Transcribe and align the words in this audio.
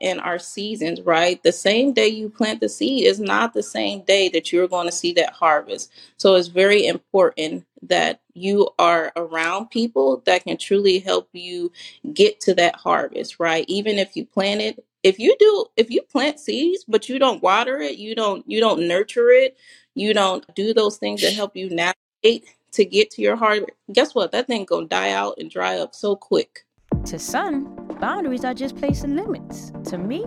in 0.00 0.18
our 0.20 0.38
seasons, 0.38 1.00
right? 1.02 1.42
The 1.42 1.52
same 1.52 1.92
day 1.92 2.08
you 2.08 2.28
plant 2.28 2.60
the 2.60 2.68
seed 2.68 3.06
is 3.06 3.20
not 3.20 3.52
the 3.52 3.62
same 3.62 4.02
day 4.02 4.28
that 4.30 4.52
you're 4.52 4.68
going 4.68 4.86
to 4.86 4.92
see 4.92 5.12
that 5.14 5.32
harvest. 5.32 5.92
So 6.16 6.34
it's 6.34 6.48
very 6.48 6.86
important 6.86 7.66
that 7.82 8.20
you 8.34 8.68
are 8.78 9.12
around 9.16 9.70
people 9.70 10.22
that 10.26 10.44
can 10.44 10.56
truly 10.56 10.98
help 10.98 11.28
you 11.32 11.72
get 12.12 12.40
to 12.42 12.54
that 12.54 12.76
harvest, 12.76 13.38
right? 13.38 13.64
Even 13.68 13.98
if 13.98 14.16
you 14.16 14.24
plant 14.26 14.60
it, 14.60 14.84
if 15.02 15.18
you 15.18 15.36
do 15.38 15.66
if 15.76 15.90
you 15.90 16.02
plant 16.02 16.40
seeds 16.40 16.84
but 16.88 17.08
you 17.08 17.18
don't 17.18 17.42
water 17.42 17.78
it, 17.78 17.96
you 17.96 18.14
don't 18.14 18.44
you 18.48 18.60
don't 18.60 18.88
nurture 18.88 19.30
it, 19.30 19.56
you 19.94 20.12
don't 20.12 20.44
do 20.54 20.74
those 20.74 20.96
things 20.96 21.22
that 21.22 21.32
help 21.32 21.56
you 21.56 21.70
navigate 21.70 22.44
to 22.72 22.84
get 22.84 23.10
to 23.12 23.22
your 23.22 23.36
harvest, 23.36 23.70
guess 23.92 24.14
what? 24.14 24.32
That 24.32 24.46
thing 24.46 24.64
going 24.64 24.84
to 24.84 24.88
die 24.88 25.12
out 25.12 25.34
and 25.38 25.50
dry 25.50 25.78
up 25.78 25.94
so 25.94 26.14
quick. 26.14 26.64
To 27.06 27.18
some, 27.18 27.85
boundaries 28.00 28.44
are 28.44 28.54
just 28.54 28.76
placing 28.76 29.16
limits. 29.16 29.72
To 29.84 29.98
me, 29.98 30.26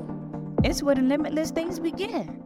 it's 0.63 0.83
where 0.83 0.95
the 0.95 1.01
limitless 1.01 1.51
things 1.51 1.79
begin. 1.79 2.43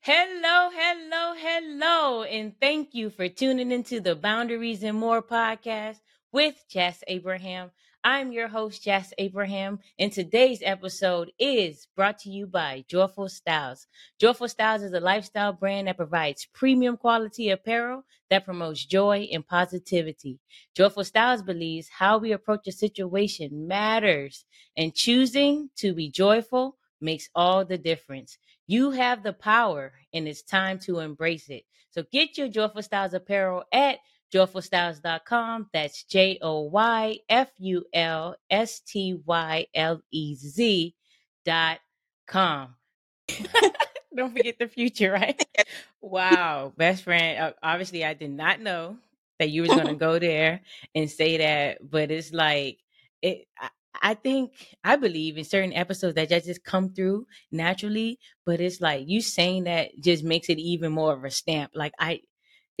Hello, 0.00 0.70
hello, 0.72 1.34
hello, 1.36 2.22
and 2.24 2.54
thank 2.60 2.94
you 2.94 3.08
for 3.08 3.28
tuning 3.28 3.70
into 3.70 4.00
the 4.00 4.16
Boundaries 4.16 4.82
and 4.82 4.98
More 4.98 5.22
podcast 5.22 6.00
with 6.32 6.64
Jas 6.68 7.04
Abraham. 7.06 7.70
I'm 8.04 8.32
your 8.32 8.48
host, 8.48 8.82
Jas 8.82 9.12
Abraham, 9.18 9.78
and 9.96 10.10
today's 10.10 10.58
episode 10.64 11.30
is 11.38 11.86
brought 11.94 12.18
to 12.20 12.30
you 12.30 12.48
by 12.48 12.84
Joyful 12.88 13.26
Stylez. 13.26 13.86
Joyful 14.18 14.48
Stylez 14.48 14.82
is 14.82 14.92
a 14.92 14.98
lifestyle 14.98 15.52
brand 15.52 15.86
that 15.86 15.98
provides 15.98 16.48
premium 16.52 16.96
quality 16.96 17.50
apparel 17.50 18.02
that 18.28 18.44
promotes 18.44 18.84
joy 18.84 19.28
and 19.32 19.46
positivity. 19.46 20.40
Joyful 20.74 21.04
Stylez 21.04 21.46
believes 21.46 21.88
how 21.88 22.18
we 22.18 22.32
approach 22.32 22.66
a 22.66 22.72
situation 22.72 23.68
matters, 23.68 24.44
and 24.76 24.92
choosing 24.92 25.70
to 25.76 25.94
be 25.94 26.10
joyful 26.10 26.78
makes 27.00 27.28
all 27.36 27.64
the 27.64 27.78
difference. 27.78 28.36
You 28.66 28.90
have 28.90 29.22
the 29.22 29.32
power, 29.32 29.92
and 30.12 30.26
it's 30.26 30.42
time 30.42 30.80
to 30.80 30.98
embrace 30.98 31.48
it. 31.48 31.62
So 31.92 32.02
get 32.10 32.36
your 32.36 32.48
Joyful 32.48 32.82
Stylez 32.82 33.12
apparel 33.12 33.62
at 33.72 33.98
joyfulstylez.com. 34.32 35.68
That's 35.72 36.04
J 36.04 36.38
O 36.42 36.62
Y 36.62 37.18
F 37.28 37.50
U 37.58 37.84
L 37.92 38.36
S 38.50 38.80
T 38.80 39.20
Y 39.24 39.66
L 39.74 40.00
E 40.10 40.34
Z 40.34 40.94
dot 41.44 41.78
com. 42.26 42.74
Don't 44.16 44.32
forget 44.32 44.58
the 44.58 44.68
future, 44.68 45.12
right? 45.12 45.42
Wow, 46.00 46.72
best 46.76 47.04
friend. 47.04 47.38
Uh, 47.38 47.52
obviously, 47.62 48.04
I 48.04 48.14
did 48.14 48.30
not 48.30 48.60
know 48.60 48.96
that 49.38 49.50
you 49.50 49.62
was 49.62 49.70
going 49.70 49.86
to 49.88 49.94
go 49.94 50.18
there 50.18 50.60
and 50.94 51.10
say 51.10 51.38
that, 51.38 51.78
but 51.90 52.10
it's 52.10 52.32
like 52.32 52.78
it. 53.22 53.46
I, 53.58 53.68
I 54.02 54.14
think 54.14 54.52
I 54.82 54.96
believe 54.96 55.38
in 55.38 55.44
certain 55.44 55.72
episodes 55.74 56.14
that 56.16 56.28
just 56.28 56.64
come 56.64 56.92
through 56.94 57.26
naturally, 57.52 58.18
but 58.44 58.60
it's 58.60 58.80
like 58.80 59.04
you 59.06 59.20
saying 59.20 59.64
that 59.64 59.90
just 60.00 60.24
makes 60.24 60.48
it 60.48 60.58
even 60.58 60.92
more 60.92 61.12
of 61.12 61.24
a 61.24 61.30
stamp. 61.30 61.72
Like 61.74 61.92
I, 61.98 62.22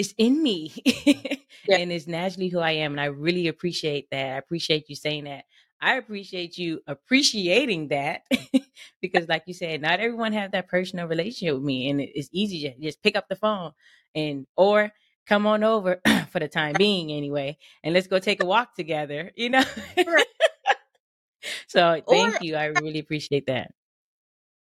it's 0.02 0.14
in 0.18 0.42
me 0.42 0.72
yeah. 1.68 1.76
and 1.76 1.92
it's 1.92 2.08
naturally 2.08 2.48
who 2.48 2.58
I 2.58 2.72
am. 2.72 2.92
And 2.92 3.00
I 3.00 3.04
really 3.04 3.46
appreciate 3.46 4.10
that. 4.10 4.34
I 4.34 4.36
appreciate 4.36 4.90
you 4.90 4.96
saying 4.96 5.24
that. 5.24 5.44
I 5.80 5.94
appreciate 5.94 6.58
you 6.58 6.80
appreciating 6.88 7.88
that 7.88 8.22
because, 9.00 9.28
like 9.28 9.44
you 9.46 9.54
said, 9.54 9.80
not 9.80 10.00
everyone 10.00 10.32
has 10.32 10.50
that 10.52 10.68
personal 10.68 11.06
relationship 11.06 11.54
with 11.54 11.64
me, 11.64 11.90
and 11.90 12.00
it's 12.00 12.28
easy 12.32 12.68
to 12.68 12.80
just 12.80 13.02
pick 13.02 13.16
up 13.16 13.28
the 13.28 13.36
phone 13.36 13.72
and 14.14 14.46
or 14.56 14.92
come 15.26 15.46
on 15.46 15.64
over 15.64 16.00
for 16.30 16.38
the 16.38 16.48
time 16.48 16.74
being 16.78 17.10
anyway, 17.10 17.58
and 17.82 17.94
let's 17.94 18.06
go 18.06 18.18
take 18.20 18.42
a 18.42 18.46
walk 18.46 18.76
together. 18.76 19.32
You 19.36 19.50
know. 19.50 19.64
so 21.66 22.00
thank 22.08 22.40
or, 22.40 22.44
you. 22.44 22.54
I 22.54 22.66
really 22.66 23.00
appreciate 23.00 23.46
that. 23.46 23.72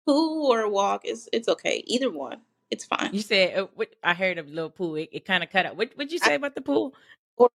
Who 0.06 0.50
or 0.50 0.70
walk 0.70 1.04
is 1.04 1.28
it's 1.34 1.48
okay. 1.48 1.82
Either 1.86 2.10
one. 2.10 2.40
It's 2.70 2.84
fine. 2.84 3.10
You 3.12 3.20
said 3.20 3.58
uh, 3.58 3.66
what? 3.74 3.88
I 4.02 4.14
heard 4.14 4.38
of 4.38 4.48
little 4.48 4.70
pool. 4.70 4.96
It, 4.96 5.08
it 5.12 5.24
kind 5.24 5.42
of 5.42 5.50
cut 5.50 5.66
out. 5.66 5.76
What 5.76 5.96
would 5.96 6.12
you 6.12 6.18
say 6.18 6.32
I, 6.32 6.36
about 6.36 6.54
the 6.54 6.60
pool? 6.60 6.94
Or 7.36 7.50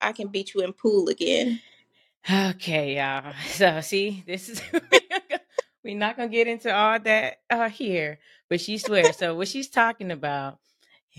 I 0.00 0.12
can 0.12 0.28
beat 0.28 0.54
you 0.54 0.62
in 0.62 0.72
pool 0.72 1.08
again. 1.08 1.60
Okay, 2.30 2.96
y'all. 2.96 3.32
So 3.48 3.80
see, 3.80 4.22
this 4.26 4.48
is 4.48 4.62
we're 5.84 5.96
not 5.96 6.16
gonna 6.16 6.28
get 6.28 6.46
into 6.46 6.74
all 6.74 6.98
that 7.00 7.38
uh, 7.50 7.68
here, 7.68 8.18
but 8.48 8.60
she 8.60 8.78
swears. 8.78 9.16
so 9.16 9.34
what 9.34 9.48
she's 9.48 9.68
talking 9.68 10.10
about, 10.10 10.58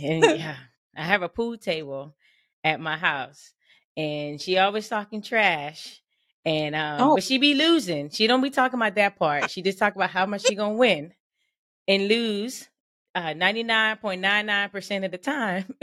and 0.01 0.23
yeah, 0.39 0.55
I 0.95 1.03
have 1.03 1.21
a 1.21 1.29
pool 1.29 1.57
table 1.57 2.15
at 2.63 2.79
my 2.79 2.97
house, 2.97 3.53
and 3.95 4.39
she 4.39 4.57
always 4.57 4.87
talking 4.87 5.21
trash. 5.21 6.01
And 6.45 6.75
um, 6.75 7.01
oh. 7.01 7.15
but 7.15 7.23
she 7.23 7.39
be 7.39 7.55
losing. 7.55 8.09
She 8.09 8.25
don't 8.25 8.41
be 8.41 8.49
talking 8.49 8.79
about 8.79 8.95
that 8.95 9.17
part. 9.17 9.51
She 9.51 9.61
just 9.61 9.79
talk 9.79 9.95
about 9.95 10.11
how 10.11 10.25
much 10.25 10.45
she 10.45 10.55
gonna 10.55 10.75
win 10.75 11.13
and 11.89 12.07
lose 12.07 12.69
uh, 13.17 13.33
99.99% 13.33 15.05
of 15.05 15.11
the 15.11 15.17
time. 15.17 15.65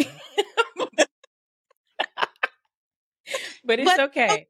but 3.64 3.80
it's 3.80 3.90
but, 3.90 4.00
okay. 4.00 4.46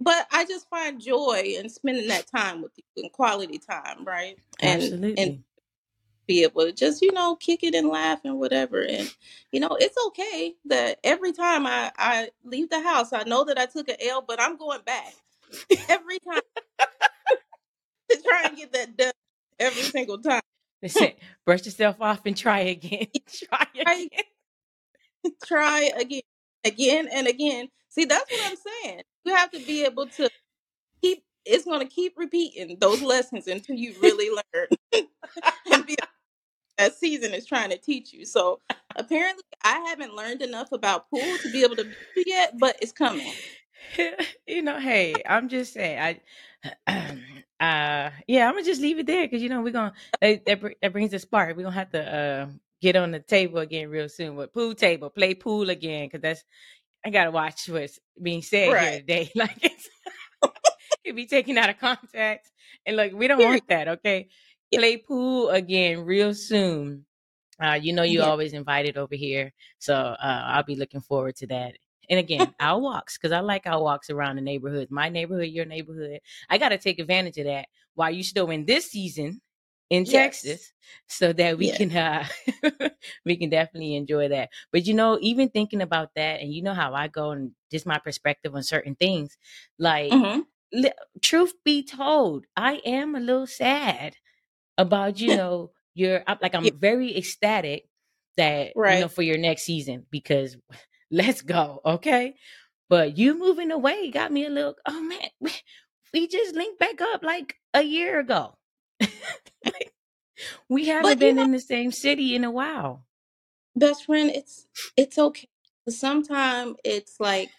But 0.00 0.28
I 0.30 0.44
just 0.44 0.68
find 0.70 1.00
joy 1.00 1.56
in 1.58 1.68
spending 1.68 2.06
that 2.06 2.28
time 2.30 2.62
with 2.62 2.70
you 2.76 2.84
and 3.02 3.12
quality 3.12 3.58
time, 3.58 4.04
right? 4.04 4.36
And 4.60 4.80
Absolutely. 4.80 5.22
and 5.22 5.42
be 6.28 6.44
able 6.44 6.66
to 6.66 6.72
just, 6.72 7.02
you 7.02 7.10
know, 7.10 7.34
kick 7.34 7.64
it 7.64 7.74
and 7.74 7.88
laugh 7.88 8.20
and 8.24 8.38
whatever. 8.38 8.80
And, 8.80 9.12
you 9.50 9.58
know, 9.58 9.76
it's 9.80 9.96
okay 10.08 10.54
that 10.66 11.00
every 11.02 11.32
time 11.32 11.66
I, 11.66 11.90
I 11.98 12.28
leave 12.44 12.70
the 12.70 12.80
house, 12.80 13.12
I 13.12 13.24
know 13.24 13.42
that 13.44 13.58
I 13.58 13.66
took 13.66 13.88
an 13.88 13.96
L, 14.00 14.22
but 14.22 14.40
I'm 14.40 14.56
going 14.56 14.82
back 14.86 15.14
every 15.88 16.20
time 16.20 16.42
to 18.10 18.22
try 18.22 18.44
and 18.44 18.56
get 18.56 18.72
that 18.72 18.96
done 18.96 19.12
every 19.58 19.82
single 19.82 20.18
time. 20.18 20.42
Listen, 20.82 21.12
brush 21.44 21.64
yourself 21.64 21.96
off 22.00 22.20
and 22.24 22.36
try 22.36 22.60
again. 22.60 23.06
try 23.30 23.66
again. 23.74 24.08
try 25.44 25.90
again, 25.98 26.22
again 26.64 27.08
and 27.12 27.26
again. 27.26 27.68
See, 27.88 28.04
that's 28.04 28.30
what 28.30 28.40
I'm 28.50 28.56
saying. 28.84 29.02
You 29.24 29.34
have 29.34 29.50
to 29.52 29.58
be 29.58 29.84
able 29.84 30.06
to 30.06 30.30
keep. 31.02 31.22
It's 31.44 31.64
going 31.64 31.80
to 31.80 31.86
keep 31.86 32.14
repeating 32.16 32.76
those 32.78 33.00
lessons 33.00 33.46
until 33.46 33.76
you 33.76 33.94
really 34.02 34.28
learn. 34.30 34.68
and 35.72 35.86
be 35.86 35.96
that 36.76 36.94
season 36.94 37.34
is 37.34 37.44
trying 37.44 37.70
to 37.70 37.78
teach 37.78 38.12
you. 38.12 38.24
So 38.24 38.60
apparently, 38.96 39.42
I 39.64 39.80
haven't 39.88 40.14
learned 40.14 40.42
enough 40.42 40.72
about 40.72 41.10
pool 41.10 41.36
to 41.42 41.52
be 41.52 41.64
able 41.64 41.76
to 41.76 41.84
be 41.84 42.24
yet, 42.26 42.54
but 42.58 42.76
it's 42.80 42.92
coming. 42.92 43.32
you 44.46 44.62
know, 44.62 44.78
hey, 44.78 45.14
I'm 45.26 45.48
just 45.48 45.72
saying, 45.72 45.98
I 45.98 46.20
uh 47.60 48.10
yeah 48.28 48.46
i'm 48.46 48.54
gonna 48.54 48.64
just 48.64 48.80
leave 48.80 48.98
it 48.98 49.06
there 49.06 49.26
because 49.26 49.42
you 49.42 49.48
know 49.48 49.60
we're 49.60 49.72
gonna 49.72 49.92
that, 50.20 50.44
that, 50.46 50.62
that 50.80 50.92
brings 50.92 51.12
a 51.12 51.18
spark. 51.18 51.56
We're 51.56 51.64
gonna 51.64 51.74
have 51.74 51.90
to 51.90 52.16
uh 52.16 52.46
get 52.80 52.94
on 52.94 53.10
the 53.10 53.18
table 53.18 53.58
again 53.58 53.88
real 53.88 54.08
soon 54.08 54.36
with 54.36 54.52
pool 54.52 54.74
table 54.74 55.10
play 55.10 55.34
pool 55.34 55.68
again 55.70 56.06
because 56.06 56.20
that's 56.20 56.44
i 57.04 57.10
gotta 57.10 57.32
watch 57.32 57.68
what's 57.68 57.98
being 58.22 58.42
said 58.42 58.72
right. 58.72 58.90
here 58.90 59.00
today. 59.00 59.32
Like 59.34 59.58
it's 59.62 59.88
it 61.04 61.16
be 61.16 61.26
taken 61.26 61.58
out 61.58 61.70
of 61.70 61.78
context. 61.78 62.52
And 62.86 62.96
look 62.96 63.12
we 63.12 63.26
don't 63.26 63.42
want 63.42 63.66
that 63.68 63.88
okay? 63.88 64.28
Play 64.72 64.98
pool 64.98 65.50
again 65.50 66.04
real 66.04 66.34
soon. 66.34 67.04
Uh 67.60 67.78
you 67.80 67.92
know 67.92 68.04
you 68.04 68.20
yeah. 68.20 68.26
always 68.26 68.52
invited 68.52 68.96
over 68.96 69.16
here 69.16 69.52
so 69.80 69.94
uh 69.94 70.42
i'll 70.46 70.62
be 70.62 70.76
looking 70.76 71.00
forward 71.00 71.34
to 71.36 71.46
that 71.48 71.72
and 72.08 72.18
again, 72.18 72.54
our 72.60 72.80
walks, 72.80 73.18
because 73.18 73.32
I 73.32 73.40
like 73.40 73.66
our 73.66 73.82
walks 73.82 74.10
around 74.10 74.36
the 74.36 74.42
neighborhood, 74.42 74.88
my 74.90 75.08
neighborhood, 75.08 75.48
your 75.48 75.64
neighborhood. 75.64 76.20
I 76.48 76.58
got 76.58 76.70
to 76.70 76.78
take 76.78 76.98
advantage 76.98 77.38
of 77.38 77.44
that 77.44 77.66
while 77.94 78.10
you 78.10 78.22
still 78.22 78.50
in 78.50 78.64
this 78.64 78.90
season 78.90 79.40
in 79.90 80.04
yes. 80.04 80.42
Texas, 80.42 80.72
so 81.06 81.32
that 81.32 81.58
we 81.58 81.70
can 81.70 81.94
uh, 81.96 82.26
we 83.24 83.36
can 83.36 83.50
definitely 83.50 83.96
enjoy 83.96 84.28
that. 84.28 84.50
But 84.72 84.86
you 84.86 84.94
know, 84.94 85.18
even 85.20 85.48
thinking 85.48 85.82
about 85.82 86.10
that, 86.16 86.40
and 86.40 86.52
you 86.52 86.62
know 86.62 86.74
how 86.74 86.94
I 86.94 87.08
go 87.08 87.30
and 87.30 87.52
just 87.70 87.86
my 87.86 87.98
perspective 87.98 88.54
on 88.54 88.62
certain 88.62 88.94
things, 88.94 89.36
like. 89.78 90.12
Mm-hmm. 90.12 90.40
Li- 90.70 90.92
truth 91.22 91.54
be 91.64 91.82
told, 91.82 92.44
I 92.54 92.82
am 92.84 93.14
a 93.14 93.20
little 93.20 93.46
sad 93.46 94.16
about 94.76 95.18
you 95.18 95.28
know 95.36 95.70
your 95.94 96.22
like 96.42 96.54
I'm 96.54 96.68
very 96.78 97.16
ecstatic 97.16 97.88
that 98.36 98.72
right. 98.76 98.96
you 98.96 99.00
know 99.00 99.08
for 99.08 99.22
your 99.22 99.38
next 99.38 99.62
season 99.62 100.04
because 100.10 100.58
let's 101.10 101.42
go. 101.42 101.80
Okay. 101.84 102.34
But 102.88 103.18
you 103.18 103.38
moving 103.38 103.70
away 103.70 104.10
got 104.10 104.32
me 104.32 104.46
a 104.46 104.50
little, 104.50 104.74
oh 104.86 105.00
man, 105.02 105.28
we 106.12 106.26
just 106.26 106.54
linked 106.54 106.78
back 106.78 107.00
up 107.00 107.22
like 107.22 107.56
a 107.74 107.82
year 107.82 108.18
ago. 108.18 108.56
we 110.68 110.86
haven't 110.86 111.02
but, 111.02 111.18
been 111.18 111.36
know, 111.36 111.42
in 111.42 111.52
the 111.52 111.60
same 111.60 111.92
city 111.92 112.34
in 112.34 112.44
a 112.44 112.50
while. 112.50 113.04
Best 113.76 114.06
friend, 114.06 114.30
it's 114.34 114.66
it's 114.96 115.18
okay. 115.18 115.48
Sometimes 115.88 116.76
it's 116.84 117.20
like 117.20 117.50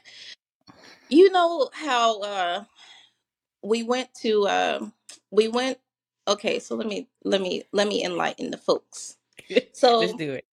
you 1.09 1.31
know 1.31 1.69
how 1.73 2.21
uh 2.21 2.63
we 3.63 3.83
went 3.83 4.13
to 4.21 4.47
uh 4.47 4.79
we 5.31 5.47
went 5.47 5.77
okay, 6.27 6.59
so 6.59 6.75
let 6.75 6.87
me 6.87 7.07
let 7.23 7.39
me 7.39 7.63
let 7.71 7.87
me 7.87 8.03
enlighten 8.03 8.51
the 8.51 8.57
folks. 8.57 9.15
So 9.73 9.99
let's 9.99 10.13
do 10.13 10.33
it 10.33 10.45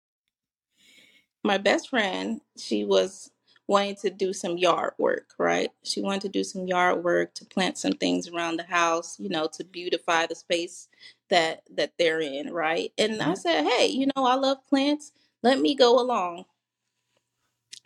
my 1.45 1.59
best 1.59 1.89
friend, 1.89 2.41
she 2.57 2.85
was 2.85 3.31
wanting 3.67 3.97
to 3.97 4.11
do 4.11 4.33
some 4.33 4.57
yard 4.59 4.93
work, 4.99 5.31
right? 5.39 5.71
She 5.83 6.01
wanted 6.01 6.23
to 6.23 6.29
do 6.29 6.43
some 6.45 6.67
yard 6.67 7.03
work 7.03 7.35
to 7.35 7.45
plant 7.45 7.79
some 7.79 7.93
things 7.93 8.29
around 8.29 8.57
the 8.57 8.63
house, 8.65 9.19
you 9.19 9.29
know, 9.29 9.49
to 9.53 9.65
beautify 9.65 10.27
the 10.27 10.35
space 10.35 10.89
that 11.29 11.63
that 11.75 11.93
they're 11.99 12.21
in, 12.21 12.53
right? 12.53 12.93
And 12.99 13.21
I 13.23 13.35
said, 13.35 13.65
"Hey, 13.65 13.87
you 13.87 14.07
know, 14.07 14.25
I 14.25 14.35
love 14.35 14.67
plants. 14.67 15.13
Let 15.43 15.59
me 15.61 15.75
go 15.75 15.99
along." 16.01 16.45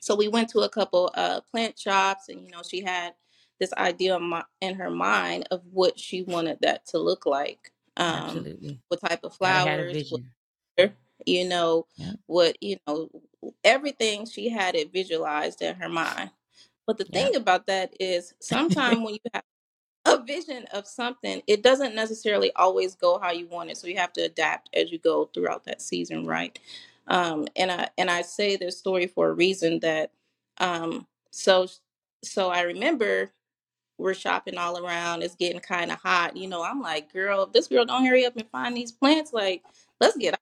So 0.01 0.15
we 0.15 0.27
went 0.29 0.49
to 0.51 0.61
a 0.61 0.69
couple 0.69 1.11
uh 1.15 1.41
plant 1.51 1.79
shops 1.79 2.29
and 2.29 2.41
you 2.45 2.51
know, 2.51 2.61
she 2.67 2.81
had 2.81 3.15
this 3.59 3.73
idea 3.73 4.17
in 4.17 4.33
in 4.61 4.75
her 4.75 4.91
mind 4.91 5.47
of 5.51 5.63
what 5.71 5.99
she 5.99 6.23
wanted 6.23 6.59
that 6.61 6.85
to 6.87 6.99
look 6.99 7.25
like. 7.25 7.71
Um 7.97 8.35
Absolutely. 8.37 8.79
what 8.89 9.01
type 9.01 9.23
of 9.23 9.37
Gotta 9.41 9.53
have 9.71 9.79
a 9.81 9.85
flowers, 9.85 10.05
what 10.09 10.21
vision. 10.77 10.97
you 11.25 11.47
know, 11.49 11.87
Yep. 11.97 12.15
what 12.27 12.57
you 12.63 12.77
know, 12.87 13.09
everything 13.63 14.25
she 14.27 14.49
had 14.49 14.75
it 14.75 14.93
visualized 14.93 15.61
in 15.61 15.75
her 15.75 15.89
mind. 15.89 16.31
But 16.87 16.97
the 16.97 17.05
Yep. 17.05 17.13
thing 17.13 17.35
about 17.35 17.67
that 17.67 17.93
is 17.99 18.33
sometimes 18.41 18.99
when 19.03 19.15
you 19.15 19.19
have 19.33 19.43
a 20.05 20.23
vision 20.23 20.65
of 20.73 20.87
something, 20.87 21.41
it 21.47 21.63
doesn't 21.63 21.95
necessarily 21.95 22.51
always 22.55 22.95
go 22.95 23.19
how 23.19 23.31
you 23.31 23.47
want 23.47 23.71
it. 23.71 23.77
So 23.77 23.87
you 23.87 23.97
have 23.97 24.13
to 24.13 24.21
adapt 24.23 24.69
as 24.75 24.91
you 24.91 24.99
go 24.99 25.27
throughout 25.33 25.65
that 25.65 25.81
season, 25.81 26.25
right? 26.25 26.59
Um, 27.07 27.47
and 27.55 27.71
I 27.71 27.89
and 27.97 28.11
I 28.11 28.23
say 28.23 28.57
this 28.57 28.77
story 28.79 29.07
for 29.07 29.29
a 29.29 29.33
reason 29.33 29.79
that 29.81 30.11
um, 30.59 31.07
so 31.31 31.67
so 32.23 32.49
I 32.49 32.61
remember 32.63 33.31
we're 33.97 34.13
shopping 34.15 34.57
all 34.57 34.83
around. 34.85 35.23
It's 35.23 35.35
getting 35.35 35.61
kind 35.61 35.91
of 35.91 35.99
hot. 36.01 36.37
You 36.37 36.47
know, 36.49 36.63
I'm 36.63 36.81
like, 36.81 37.13
girl, 37.13 37.43
if 37.43 37.53
this 37.53 37.67
girl 37.67 37.85
don't 37.85 38.05
hurry 38.05 38.25
up 38.25 38.37
and 38.37 38.49
find 38.51 38.75
these 38.77 38.91
plants, 38.91 39.33
like, 39.33 39.63
let's 40.01 40.17
get 40.17 40.35
out. 40.35 40.38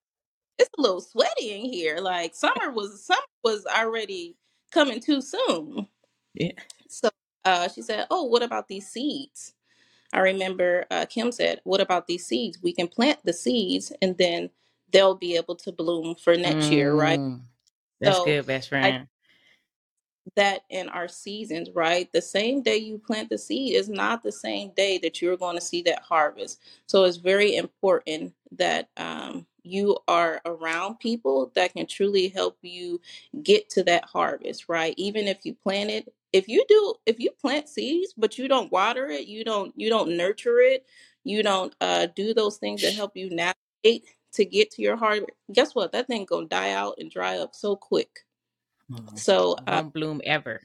It's 0.60 0.70
a 0.78 0.82
little 0.82 1.02
sweaty 1.02 1.52
in 1.54 1.66
here. 1.72 2.00
Like 2.00 2.36
summer 2.36 2.72
was 2.72 3.06
summer 3.06 3.20
was 3.44 3.66
already 3.68 4.38
coming 4.72 5.00
too 5.02 5.22
soon. 5.22 5.88
Yeah. 6.36 6.54
So 6.90 7.10
uh, 7.46 7.70
she 7.70 7.82
said, 7.84 8.08
"Oh, 8.12 8.24
what 8.26 8.44
about 8.44 8.68
these 8.68 8.88
seeds?" 8.90 9.54
I 10.14 10.20
remember 10.20 10.86
uh, 10.92 11.06
Kim 11.08 11.32
said, 11.32 11.62
"What 11.66 11.82
about 11.82 12.08
these 12.08 12.26
seeds? 12.26 12.60
We 12.64 12.74
can 12.74 12.88
plant 12.88 13.20
the 13.26 13.34
seeds, 13.34 13.94
and 14.02 14.18
then 14.18 14.50
they'll 14.92 15.16
be 15.16 15.36
able 15.38 15.56
to 15.58 15.72
bloom 15.72 16.16
for 16.16 16.36
next 16.38 16.72
year, 16.72 16.96
right?" 16.96 17.22
Mm, 17.22 17.42
that's 18.02 18.20
So 18.20 18.26
good, 18.26 18.46
best 18.48 18.70
I 18.84 18.90
friend. 18.90 19.08
that 20.36 20.64
in 20.70 20.90
our 20.90 21.08
seasons, 21.08 21.70
right? 21.72 22.12
The 22.14 22.22
same 22.22 22.62
day 22.64 22.78
you 22.78 23.00
plant 23.00 23.30
the 23.30 23.38
seed 23.38 23.76
is 23.76 23.90
not 23.90 24.24
the 24.24 24.32
same 24.32 24.72
day 24.76 24.98
that 25.00 25.22
you're 25.22 25.38
going 25.38 25.58
to 25.58 25.62
see 25.62 25.82
that 25.84 26.04
harvest. 26.04 26.62
So 26.88 27.04
it's 27.06 27.18
very 27.18 27.56
important 27.58 28.34
that 28.54 28.90
um, 28.98 29.46
you 29.68 29.98
are 30.08 30.42
around 30.46 31.00
people 31.00 31.52
that 31.56 31.74
can 31.74 31.86
truly 31.86 32.30
help 32.30 32.58
you 32.62 33.02
get 33.44 33.70
to 33.72 33.84
that 33.84 34.06
harvest, 34.06 34.70
right? 34.70 34.94
Even 34.98 35.28
if 35.28 35.46
you 35.46 35.54
plant 35.54 35.90
it, 35.90 36.14
if 36.34 36.48
you 36.48 36.66
do, 36.68 36.94
if 37.06 37.20
you 37.20 37.32
plant 37.32 37.70
seeds 37.70 38.14
but 38.18 38.38
you 38.38 38.48
don't 38.48 38.72
water 38.72 39.08
it, 39.08 39.28
you 39.28 39.44
don't, 39.44 39.74
you 39.76 39.90
don't 39.90 40.18
nurture 40.18 40.60
it, 40.60 40.86
you 41.24 41.44
don't 41.44 41.76
uh, 41.82 42.08
do 42.16 42.34
those 42.34 42.58
things 42.58 42.82
that 42.82 42.94
help 42.94 43.16
you 43.16 43.30
navigate 43.30 44.06
to 44.34 44.46
get 44.46 44.72
to 44.72 44.82
your 44.82 44.96
harvest. 44.96 45.32
Guess 45.52 45.76
what? 45.76 45.92
That 45.92 46.08
thing 46.08 46.26
gonna 46.26 46.48
die 46.48 46.72
out 46.72 46.96
and 47.00 47.10
dry 47.12 47.38
up 47.40 47.56
so 47.56 47.76
quick. 47.76 48.26
Mm, 48.92 49.18
So 49.20 49.54
uh, 49.68 49.82
won't 49.84 49.94
bloom 49.94 50.22
ever. 50.24 50.62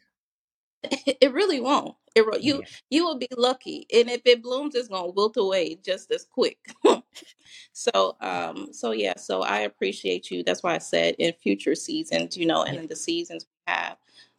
it 1.20 1.32
really 1.32 1.60
won't. 1.60 1.96
It 2.14 2.26
ro- 2.26 2.38
you 2.40 2.58
Yeah. 2.60 2.66
you 2.90 3.04
will 3.04 3.18
be 3.18 3.28
lucky, 3.36 3.86
and 3.94 4.10
if 4.10 4.22
it 4.26 4.42
blooms, 4.42 4.74
it's 4.74 4.88
gonna 4.88 5.10
wilt 5.12 5.36
away 5.38 5.76
just 5.84 6.10
as 6.12 6.24
quick. 6.24 6.58
so 7.72 8.16
um 8.20 8.70
so 8.72 8.92
yeah, 8.92 9.16
so 9.18 9.42
I 9.42 9.60
appreciate 9.60 10.30
you. 10.30 10.44
That's 10.44 10.62
why 10.62 10.74
I 10.74 10.78
said 10.78 11.16
in 11.18 11.32
future 11.42 11.74
seasons, 11.76 12.36
you 12.36 12.46
know, 12.46 12.64
and 12.64 12.74
Yeah. 12.76 12.82
in 12.82 12.88
the 12.88 12.96
seasons 12.96 13.46
we 13.66 13.72
have. 13.74 13.96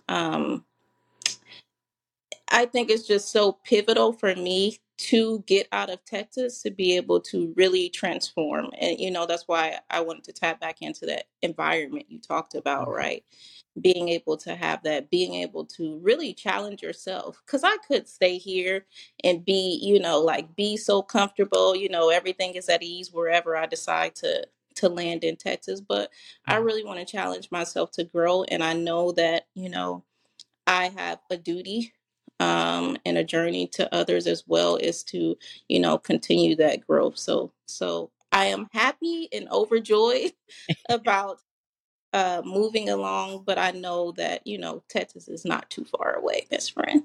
Um, 0.10 0.66
I 2.52 2.66
think 2.68 2.90
it's 2.92 3.08
just 3.08 3.32
so 3.32 3.54
pivotal 3.66 4.14
for 4.14 4.36
me 4.36 4.78
to 5.10 5.44
get 5.48 5.68
out 5.72 5.90
of 5.90 6.04
Texas 6.06 6.62
to 6.64 6.72
be 6.72 6.96
able 6.98 7.22
to 7.22 7.54
really 7.58 7.90
transform. 7.90 8.70
And, 8.80 9.00
you 9.00 9.12
know, 9.12 9.26
that's 9.26 9.48
why 9.48 9.80
I 9.90 10.02
wanted 10.02 10.26
to 10.26 10.34
tap 10.34 10.62
back 10.62 10.82
into 10.82 11.06
that 11.08 11.26
environment 11.42 12.08
you 12.10 12.20
talked 12.20 12.56
about, 12.56 12.88
Mhm. 12.88 12.96
right? 12.96 13.26
Being 13.82 14.10
able 14.10 14.38
to 14.38 14.56
have 14.56 14.84
that, 14.84 15.10
being 15.10 15.36
able 15.36 15.66
to 15.78 15.98
really 16.00 16.34
challenge 16.34 16.82
yourself. 16.84 17.42
Because 17.46 17.64
I 17.64 17.78
could 17.88 18.08
stay 18.08 18.38
here 18.38 18.86
and 19.24 19.46
be, 19.46 19.80
you 19.84 20.00
know, 20.00 20.20
like 20.22 20.56
be 20.56 20.78
so 20.78 21.02
comfortable, 21.02 21.76
you 21.76 21.90
know, 21.90 22.10
everything 22.10 22.56
is 22.56 22.70
at 22.70 22.84
ease 22.84 23.12
wherever 23.12 23.56
I 23.58 23.66
decide 23.68 24.16
to 24.18 24.48
to 24.76 24.90
land 24.90 25.24
in 25.24 25.36
Texas. 25.38 25.82
But 25.82 26.12
I 26.48 26.56
Mhm. 26.56 26.66
really 26.66 26.84
want 26.84 27.00
to 27.00 27.06
challenge 27.06 27.52
myself 27.52 27.92
to 27.92 28.04
grow. 28.06 28.44
And 28.46 28.64
I 28.64 28.74
know 28.74 29.12
that, 29.14 29.48
you 29.56 29.70
know, 29.70 30.04
I 30.68 30.90
have 30.90 31.20
a 31.30 31.38
duty 31.38 31.94
um, 32.40 32.98
and 33.06 33.18
a 33.18 33.24
journey 33.24 33.68
to 33.68 33.94
others 33.94 34.28
as 34.28 34.44
well 34.48 34.76
is 34.78 35.04
to, 35.06 35.38
you 35.70 35.80
know, 35.80 35.98
continue 35.98 36.56
that 36.58 36.86
growth. 36.86 37.18
So, 37.18 37.52
so 37.68 38.12
I 38.32 38.46
am 38.46 38.68
happy 38.72 39.30
and 39.32 39.48
overjoyed 39.50 40.34
about 40.90 41.40
uh, 42.14 42.42
moving 42.46 42.90
along, 42.90 43.44
but 43.46 43.58
I 43.58 43.72
know 43.72 44.12
that 44.14 44.46
you 44.46 44.58
know 44.58 44.84
Texas 44.88 45.28
is 45.28 45.46
not 45.46 45.70
too 45.70 45.84
far 45.84 46.14
away, 46.14 46.46
best 46.50 46.74
friend. 46.74 47.04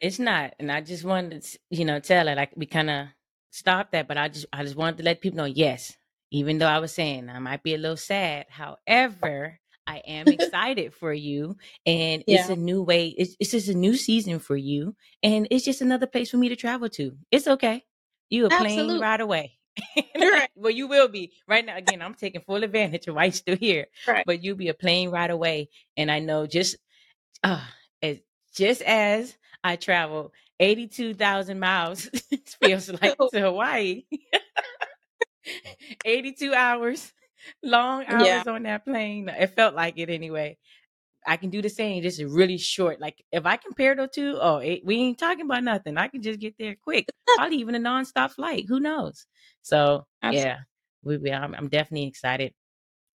It's 0.00 0.18
not, 0.18 0.54
and 0.58 0.70
I 0.70 0.80
just 0.80 1.04
wanted 1.04 1.42
to, 1.42 1.58
you 1.70 1.84
know, 1.84 1.98
tell 1.98 2.28
it 2.28 2.36
like 2.36 2.52
we 2.56 2.66
kind 2.66 2.90
of 2.90 3.06
stopped 3.50 3.92
that, 3.92 4.06
but 4.06 4.16
I 4.16 4.28
just, 4.28 4.46
I 4.52 4.62
just 4.62 4.76
wanted 4.76 4.98
to 4.98 5.02
let 5.02 5.20
people 5.20 5.38
know, 5.38 5.44
yes, 5.44 5.96
even 6.30 6.58
though 6.58 6.68
I 6.68 6.78
was 6.78 6.92
saying 6.92 7.28
I 7.28 7.38
might 7.40 7.64
be 7.64 7.74
a 7.74 7.78
little 7.78 7.96
sad, 7.96 8.46
however, 8.48 9.58
I 9.88 10.02
am 10.06 10.28
excited 10.28 10.92
for 10.92 11.12
you, 11.12 11.56
and 11.86 12.22
it's 12.26 12.50
a 12.50 12.56
new 12.56 12.82
way. 12.82 13.08
It's, 13.08 13.34
it's 13.40 13.50
just 13.52 13.68
a 13.68 13.74
new 13.74 13.96
season 13.96 14.38
for 14.38 14.56
you, 14.56 14.94
and 15.22 15.48
it's 15.50 15.64
just 15.64 15.80
another 15.80 16.06
place 16.06 16.30
for 16.30 16.36
me 16.36 16.50
to 16.50 16.56
travel 16.56 16.90
to. 16.90 17.16
It's 17.30 17.48
okay. 17.48 17.84
You 18.28 18.46
a 18.46 18.48
plane 18.50 18.66
absolutely 18.66 19.00
right 19.00 19.20
away. 19.20 19.58
right, 20.16 20.50
well, 20.54 20.72
you 20.72 20.88
will 20.88 21.08
be 21.08 21.32
right 21.46 21.64
now. 21.64 21.76
Again, 21.78 22.02
I'm 22.02 22.14
taking 22.14 22.42
full 22.42 22.62
advantage 22.62 23.06
of 23.06 23.14
why 23.14 23.24
you're 23.24 23.32
still 23.32 23.56
here, 23.56 23.86
right. 24.06 24.24
but 24.26 24.44
you'll 24.44 24.56
be 24.56 24.68
a 24.68 24.74
plane 24.74 25.10
right 25.10 25.30
away. 25.30 25.70
And 25.96 26.10
I 26.10 26.18
know 26.18 26.46
just 26.46 26.76
uh, 27.42 27.64
as 28.02 28.18
just 28.54 28.82
as 28.82 29.36
I 29.64 29.76
traveled 29.76 30.32
82,000 30.60 31.58
miles, 31.58 32.08
it 32.30 32.56
feels 32.62 32.90
like 32.90 33.16
to 33.32 33.40
Hawaii. 33.40 34.02
82 36.04 36.52
hours, 36.52 37.12
long 37.62 38.02
yeah, 38.02 38.38
hours 38.38 38.46
on 38.46 38.62
that 38.64 38.84
plane. 38.84 39.28
It 39.28 39.54
felt 39.54 39.74
like 39.74 39.98
it 39.98 40.10
anyway. 40.10 40.58
I 41.26 41.36
can 41.36 41.50
do 41.50 41.60
the 41.60 41.68
same, 41.68 42.02
just 42.02 42.22
really 42.22 42.56
short. 42.56 43.00
Like 43.00 43.22
if 43.32 43.44
I 43.44 43.56
compare 43.56 43.94
those 43.94 44.10
two, 44.12 44.38
oh, 44.40 44.58
it, 44.58 44.84
we 44.84 44.96
ain't 44.96 45.18
talking 45.18 45.44
about 45.44 45.64
nothing. 45.64 45.98
I 45.98 46.08
can 46.08 46.22
just 46.22 46.40
get 46.40 46.54
there 46.58 46.76
quick. 46.82 47.08
Probably 47.36 47.56
even 47.58 47.74
a 47.74 47.80
nonstop 47.80 48.30
flight. 48.30 48.64
Who 48.68 48.80
knows? 48.80 49.26
So 49.62 50.06
absolutely. 50.22 50.48
yeah, 50.48 50.58
we, 51.02 51.16
we 51.18 51.32
I'm, 51.32 51.54
I'm 51.54 51.68
definitely 51.68 52.06
excited 52.06 52.54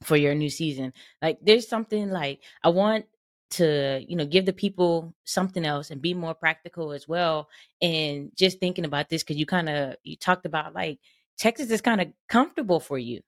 for 0.04 0.18
your 0.18 0.36
new 0.36 0.50
season. 0.50 0.94
Like 1.22 1.40
there's 1.42 1.68
something 1.68 2.10
like 2.10 2.42
I 2.63 2.70
want 2.70 3.06
to, 3.52 4.04
you 4.08 4.16
know, 4.16 4.25
give 4.25 4.46
the 4.46 4.54
people 4.54 5.13
something 5.24 5.66
else 5.66 5.92
and 5.92 6.02
be 6.02 6.13
more 6.13 6.34
practical 6.34 6.92
as 6.92 7.08
well. 7.08 7.50
And 7.82 8.32
just 8.36 8.60
thinking 8.60 8.86
about 8.86 9.10
this 9.10 9.24
because 9.24 9.38
you 9.38 9.46
kind 9.46 9.70
of 9.70 9.96
you 10.04 10.16
talked 10.18 10.46
about 10.46 10.74
like 10.74 11.00
Texas 11.38 11.70
is 11.72 11.82
kind 11.82 12.02
of 12.02 12.08
comfortable 12.30 12.80
for 12.80 12.98
you, 12.98 13.22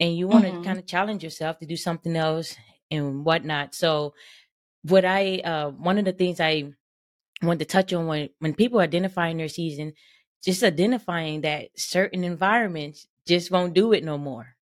and 0.00 0.16
you 0.16 0.28
want 0.28 0.44
to 0.46 0.52
hmm 0.52 0.62
kind 0.62 0.78
of 0.78 0.86
challenge 0.86 1.24
yourself 1.24 1.58
to 1.58 1.66
do 1.66 1.76
something 1.76 2.16
else 2.16 2.56
and 2.90 3.24
whatnot. 3.24 3.74
So 3.74 4.14
what 4.82 5.04
I 5.04 5.38
uh 5.40 5.70
one 5.70 5.98
of 5.98 6.04
the 6.04 6.12
things 6.12 6.40
I 6.40 6.72
wanted 7.42 7.60
to 7.60 7.64
touch 7.66 7.92
on 7.92 8.06
when 8.06 8.30
when 8.40 8.54
people 8.54 8.80
identifying 8.80 9.38
their 9.38 9.48
season, 9.48 9.94
just 10.44 10.62
identifying 10.64 11.42
that 11.42 11.70
certain 11.76 12.24
environments 12.24 13.08
just 13.26 13.50
won't 13.50 13.74
do 13.74 13.92
it 13.92 14.04
no 14.04 14.18
more 14.18 14.56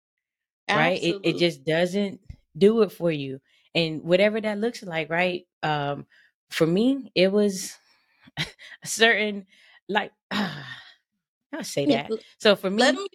right? 0.73 1.03
It 1.03 1.21
it 1.23 1.39
just 1.39 1.65
doesn't 1.65 2.21
do 2.57 2.83
it 2.83 2.93
for 2.93 3.11
you. 3.11 3.41
And 3.75 4.03
whatever 4.03 4.41
that 4.41 4.59
looks 4.59 4.83
like, 4.83 5.11
right? 5.11 5.47
Um 5.63 6.07
for 6.51 6.67
me, 6.67 7.11
it 7.15 7.33
was 7.33 7.77
a 8.39 8.87
certain 8.87 9.47
like 9.89 10.13
I'll 10.31 11.65
say 11.65 11.87
that. 11.87 12.15
So 12.39 12.57
for 12.57 12.71
let 12.77 12.95
me, 12.95 12.97
them 12.97 13.07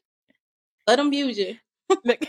let 0.88 0.98
them 0.98 1.14
use 1.14 1.38
you. 1.38 1.58
Look 2.06 2.20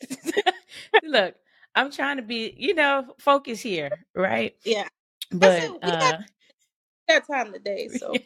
look, 1.02 1.34
I'm 1.74 1.90
trying 1.90 2.16
to 2.16 2.22
be, 2.22 2.54
you 2.56 2.74
know, 2.74 3.14
focus 3.18 3.60
here, 3.60 4.04
right? 4.14 4.54
Yeah, 4.64 4.88
But 5.30 5.74
we 5.84 5.92
got 5.92 6.14
uh 6.16 6.18
that 7.08 7.26
time 7.26 7.52
today, 7.52 7.88
so. 7.88 8.22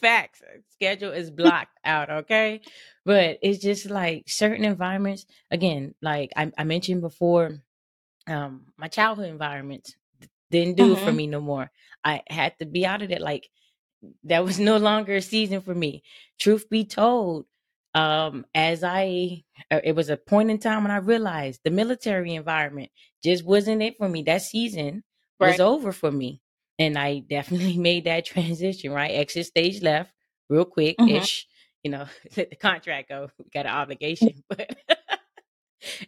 Facts 0.00 0.42
schedule 0.72 1.12
is 1.12 1.30
blocked 1.30 1.76
out 1.84 2.08
okay? 2.10 2.60
But 3.04 3.38
it's 3.42 3.58
just 3.60 3.90
like 3.90 4.24
certain 4.28 4.64
environments 4.64 5.26
again 5.50 5.94
like 6.02 6.30
i, 6.36 6.52
I 6.56 6.64
mentioned 6.64 7.00
before 7.00 7.58
um 8.28 8.66
my 8.76 8.88
childhood 8.88 9.28
environment 9.28 9.96
didn't 10.50 10.76
do 10.76 10.92
it 10.92 11.00
for 11.00 11.12
me 11.12 11.26
no 11.26 11.40
more. 11.40 11.70
I 12.04 12.22
had 12.28 12.58
to 12.60 12.66
be 12.66 12.86
out 12.86 13.02
of 13.02 13.10
it 13.10 13.20
like 13.20 13.48
that 14.24 14.44
was 14.44 14.58
no 14.70 14.76
longer 14.76 15.16
a 15.16 15.22
season 15.22 15.60
for 15.60 15.74
me 15.74 16.02
truth 16.38 16.68
be 16.68 16.84
told 16.84 17.46
um, 17.94 18.46
as 18.54 18.84
I, 18.84 19.44
uh, 19.70 19.80
it 19.82 19.96
was 19.96 20.08
a 20.10 20.16
point 20.16 20.50
in 20.50 20.58
time 20.58 20.84
when 20.84 20.92
I 20.92 20.98
realized 20.98 21.60
the 21.64 21.70
military 21.70 22.34
environment 22.34 22.90
just 23.24 23.44
wasn't 23.44 23.82
it 23.82 23.96
for 23.98 24.08
me. 24.08 24.22
That 24.22 24.42
season 24.42 25.02
was 25.40 25.58
over 25.58 25.92
for 25.92 26.10
me. 26.10 26.40
And 26.78 26.96
I 26.96 27.18
definitely 27.30 27.76
made 27.76 28.04
that 28.04 28.24
transition, 28.24 28.92
right? 28.92 29.10
Exit 29.10 29.46
stage 29.46 29.82
left 29.82 30.12
real 30.48 30.64
quick 30.64 30.96
ish. 31.08 31.46
You 31.82 31.90
know, 31.92 32.06
let 32.36 32.50
the 32.50 32.56
contract 32.56 33.08
go. 33.08 33.30
We 33.38 33.46
got 33.52 33.66
an 33.66 33.72
obligation, 33.72 34.44
but 34.48 34.76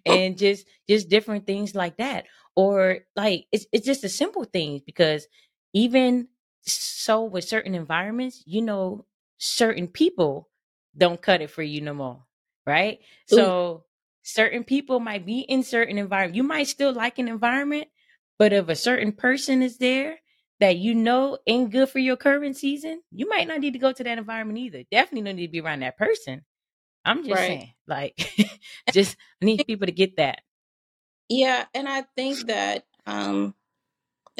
and 0.04 0.36
just 0.36 0.66
just 0.88 1.08
different 1.08 1.46
things 1.46 1.74
like 1.74 1.96
that 1.98 2.26
or 2.56 2.98
like 3.14 3.46
it's 3.52 3.66
it's 3.72 3.86
just 3.86 4.02
the 4.02 4.08
simple 4.08 4.44
things 4.44 4.82
because 4.82 5.26
even 5.72 6.26
so 6.62 7.24
with 7.24 7.44
certain 7.44 7.74
environments 7.74 8.42
you 8.46 8.62
know 8.62 9.04
certain 9.38 9.88
people 9.88 10.48
don't 10.96 11.22
cut 11.22 11.40
it 11.40 11.50
for 11.50 11.62
you 11.62 11.80
no 11.80 11.94
more 11.94 12.22
right? 12.66 13.00
Ooh, 13.32 13.36
so 13.36 13.84
certain 14.22 14.62
people 14.64 15.00
might 15.00 15.24
be 15.26 15.40
in 15.40 15.62
certain 15.62 15.98
environment 15.98 16.36
you 16.36 16.42
might 16.42 16.68
still 16.68 16.92
like 16.92 17.18
an 17.18 17.28
environment 17.28 17.88
but 18.38 18.52
if 18.52 18.68
a 18.68 18.76
certain 18.76 19.12
person 19.12 19.62
is 19.62 19.78
there 19.78 20.18
that 20.60 20.76
you 20.76 20.94
know 20.94 21.38
ain't 21.46 21.70
good 21.72 21.88
for 21.88 21.98
your 21.98 22.16
current 22.16 22.56
season 22.56 23.00
you 23.10 23.28
might 23.28 23.48
not 23.48 23.60
need 23.60 23.72
to 23.72 23.78
go 23.78 23.92
to 23.92 24.04
that 24.04 24.18
environment 24.18 24.58
either. 24.58 24.84
Definitely 24.90 25.22
don't 25.22 25.36
need 25.36 25.46
to 25.46 25.52
be 25.52 25.60
around 25.60 25.80
that 25.80 25.98
person. 25.98 26.44
I'm 27.04 27.24
just 27.24 27.32
right. 27.32 27.46
saying 27.46 27.72
like 27.86 28.14
just 28.92 29.16
need 29.40 29.66
people 29.66 29.86
to 29.86 29.92
get 29.92 30.16
that. 30.16 30.40
Yeah, 31.28 31.64
and 31.74 31.88
I 31.88 32.02
think 32.16 32.46
that 32.48 32.84
um 33.06 33.54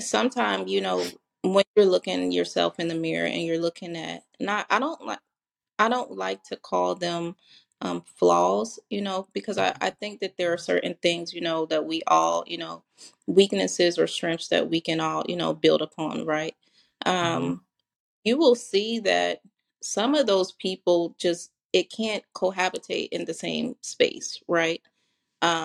sometimes, 0.00 0.71
you 0.71 0.81
know, 0.81 1.05
when 1.42 1.64
you're 1.76 1.87
looking 1.87 2.32
yourself 2.32 2.80
in 2.80 2.88
the 2.88 2.97
mirror 2.97 3.26
and 3.26 3.42
you're 3.42 3.61
looking 3.61 3.97
at 3.97 4.25
not 4.40 4.66
I 4.70 4.78
don't 4.80 5.04
like 5.06 5.20
I 5.78 5.90
don't 5.90 6.12
like 6.12 6.44
to 6.47 6.56
call 6.56 6.97
them 6.97 7.37
um 7.82 8.02
flaws, 8.16 8.80
you 8.90 9.02
know, 9.02 9.28
because 9.35 9.59
I, 9.59 9.75
I 9.82 9.90
think 9.90 10.20
that 10.23 10.37
there 10.38 10.52
are 10.54 10.59
certain 10.59 10.97
things, 11.02 11.35
you 11.35 11.42
know, 11.42 11.66
that 11.68 11.87
we 11.87 12.02
all, 12.09 12.44
you 12.49 12.59
know, 12.59 12.85
weaknesses 13.28 13.99
or 13.99 14.09
strengths 14.09 14.49
that 14.50 14.70
we 14.70 14.80
can 14.82 15.00
all, 15.00 15.25
you 15.28 15.37
know, 15.37 15.54
build 15.54 15.82
upon, 15.82 16.26
right? 16.26 16.56
hmm 17.23 17.54
Um, 17.54 17.62
you 18.25 18.38
will 18.38 18.54
see 18.54 19.00
that 19.00 19.40
some 19.82 20.14
of 20.14 20.26
those 20.26 20.52
people 20.52 21.14
just 21.18 21.50
it 21.73 21.90
can't 21.92 22.25
cohabitate 22.35 23.09
in 23.12 23.25
the 23.26 23.35
same 23.35 23.76
space, 23.82 24.40
right? 24.49 24.82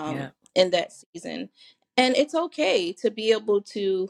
Yeah, 0.05 0.29
Um, 0.29 0.31
in 0.55 0.71
that 0.71 0.93
season. 0.93 1.49
And 1.97 2.15
it's 2.17 2.35
okay 2.35 2.93
to 2.93 3.11
be 3.11 3.31
able 3.31 3.61
to 3.63 4.09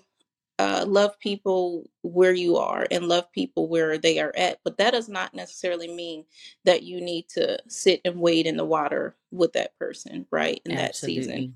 uh, 0.58 0.86
love 0.88 1.20
people 1.20 1.90
where 2.02 2.34
you 2.34 2.58
are 2.58 2.88
and 2.90 3.08
love 3.08 3.32
people 3.32 3.68
where 3.68 3.98
they 3.98 4.20
are 4.20 4.34
at. 4.38 4.60
But 4.64 4.78
that 4.78 4.92
does 4.92 5.10
not 5.10 5.34
necessarily 5.34 5.94
mean 5.94 6.26
that 6.64 6.84
you 6.84 7.02
need 7.02 7.28
to 7.30 7.60
sit 7.68 8.02
and 8.06 8.20
wade 8.20 8.46
in 8.46 8.58
the 8.58 8.66
water 8.66 9.16
with 9.32 9.54
that 9.54 9.78
person, 9.78 10.26
right? 10.32 10.62
In 10.66 10.76
that 10.76 10.96
season. 10.96 11.56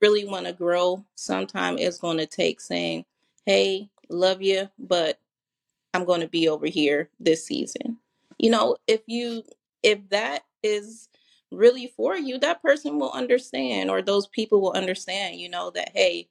Really 0.00 0.24
want 0.24 0.46
to 0.46 0.52
grow, 0.52 1.04
sometime 1.14 1.78
it's 1.78 1.98
going 1.98 2.18
to 2.18 2.26
take 2.26 2.60
saying, 2.60 3.04
hey, 3.46 3.88
love 4.10 4.42
you, 4.42 4.68
but 4.78 5.18
I'm 5.94 6.04
going 6.04 6.20
to 6.20 6.28
be 6.28 6.48
over 6.48 6.66
here 6.66 7.08
this 7.20 7.46
season. 7.46 7.98
You 8.38 8.50
know, 8.50 8.76
if 8.86 9.00
you, 9.06 9.44
if 9.82 10.08
that 10.10 10.42
is 10.62 11.08
really 11.52 11.92
for 11.96 12.16
you, 12.16 12.36
that 12.38 12.62
person 12.62 12.98
will 12.98 13.12
understand, 13.12 13.90
or 13.90 14.02
those 14.02 14.26
people 14.26 14.60
will 14.60 14.72
understand, 14.72 15.36
you 15.36 15.48
know, 15.48 15.70
that, 15.70 15.90
hey, 15.94 16.28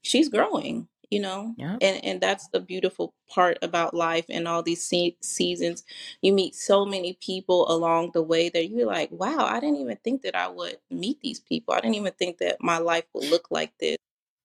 she's 0.00 0.30
growing 0.30 0.88
you 1.12 1.20
know? 1.20 1.54
Yep. 1.58 1.78
and 1.82 2.04
and 2.04 2.20
that's 2.20 2.48
the 2.48 2.60
beautiful 2.60 3.14
part 3.28 3.58
about 3.62 3.94
life 3.94 4.26
and 4.30 4.48
all 4.48 4.62
these 4.62 4.82
se- 4.82 5.18
seasons. 5.22 5.84
You 6.22 6.32
meet 6.32 6.54
so 6.56 6.86
many 6.86 7.14
people 7.20 7.70
along 7.70 8.12
the 8.14 8.22
way 8.22 8.48
that 8.50 8.68
you're 8.70 8.86
like 8.86 9.10
wow 9.12 9.44
i 9.46 9.60
didn't 9.60 9.76
even 9.78 9.98
think 10.04 10.22
that 10.22 10.34
i 10.36 10.48
would 10.48 10.78
meet 10.90 11.20
these 11.20 11.40
people. 11.40 11.74
I 11.74 11.80
didn't 11.80 11.96
even 11.96 12.12
think 12.14 12.38
that 12.38 12.56
my 12.60 12.78
life 12.78 13.04
would 13.14 13.28
look 13.30 13.48
like 13.50 13.72
this. 13.78 13.96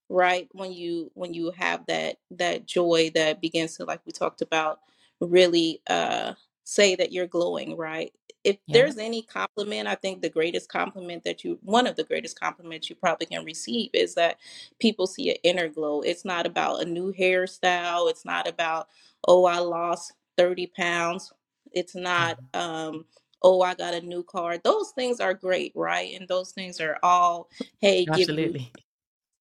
Right? 0.09 0.47
When 0.53 0.71
you 0.73 1.11
when 1.15 1.33
you 1.33 1.51
have 1.51 1.85
that 1.87 2.17
that 2.31 2.65
joy 2.65 3.11
that 3.15 3.41
begins 3.41 3.77
to 3.77 3.85
like 3.85 4.01
we 4.05 4.13
talked 4.13 4.41
about 4.41 4.79
really 5.19 5.81
uh 5.89 6.33
say 6.67 6.95
that 6.95 7.13
you're 7.13 7.27
glowing 7.27 7.77
right 7.77 8.13
if 8.43 8.57
Yep. 8.67 8.75
there's 8.75 8.97
any 8.97 9.21
compliment 9.23 9.87
i 9.87 9.95
think 9.95 10.21
the 10.21 10.29
greatest 10.29 10.69
compliment 10.69 11.23
that 11.23 11.43
you 11.43 11.59
one 11.63 11.87
of 11.87 11.95
the 11.97 12.03
greatest 12.03 12.39
compliments 12.39 12.89
you 12.89 12.95
probably 12.97 13.27
can 13.27 13.45
receive 13.45 13.89
is 13.93 14.15
that 14.15 14.37
people 14.79 15.07
see 15.07 15.31
an 15.31 15.37
inner 15.43 15.69
glow 15.69 16.01
it's 16.01 16.25
not 16.25 16.45
about 16.45 16.81
a 16.81 16.85
new 16.85 17.13
hairstyle 17.13 18.09
it's 18.11 18.25
not 18.25 18.47
about 18.47 18.87
oh 19.27 19.45
i 19.45 19.59
lost 19.59 20.13
30 20.37 20.67
pounds 20.67 21.33
it's 21.73 21.95
not 21.95 22.37
Mhm. 22.37 22.49
um 22.55 23.05
oh 23.43 23.61
i 23.61 23.75
got 23.75 23.93
a 23.95 24.01
new 24.01 24.23
car 24.23 24.57
those 24.59 24.91
things 24.91 25.21
are 25.21 25.35
great 25.35 25.71
right 25.75 26.15
and 26.19 26.27
those 26.27 26.51
things 26.51 26.81
are 26.81 26.97
all 27.03 27.49
hey 27.79 28.05
give 28.05 28.31
you 28.33 28.53
Absolutely. 28.53 28.71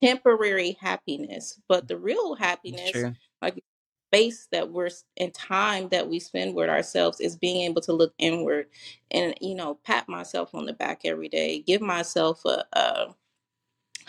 temporary 0.03 0.77
happiness, 0.81 1.61
but 1.69 1.89
the 1.89 1.97
real 1.99 2.35
It's 2.65 2.83
happiness, 2.83 2.91
true. 2.91 3.17
like 3.43 3.63
space 4.09 4.49
that 4.53 4.71
we're 4.71 4.91
and 5.19 5.35
time 5.35 5.89
that 5.91 6.09
we 6.09 6.21
spend 6.21 6.55
with 6.55 6.71
ourselves, 6.71 7.21
is 7.21 7.37
being 7.37 7.63
able 7.71 7.83
to 7.83 7.93
look 7.93 8.15
inward 8.19 8.67
and 9.13 9.35
you 9.41 9.55
know 9.57 9.77
pat 9.85 10.09
myself 10.09 10.55
on 10.55 10.67
the 10.67 10.75
back 10.75 11.03
every 11.05 11.29
day, 11.29 11.61
give 11.67 11.83
myself 11.83 12.43
a 12.47 12.65
a, 12.75 13.15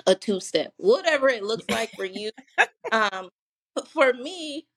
a 0.07 0.15
two 0.15 0.39
step, 0.41 0.73
whatever 0.77 1.29
it 1.29 1.43
looks 1.43 1.65
like 1.69 1.91
for 1.95 2.05
you 2.05 2.31
um, 2.93 3.29
for 3.93 4.13
me, 4.13 4.67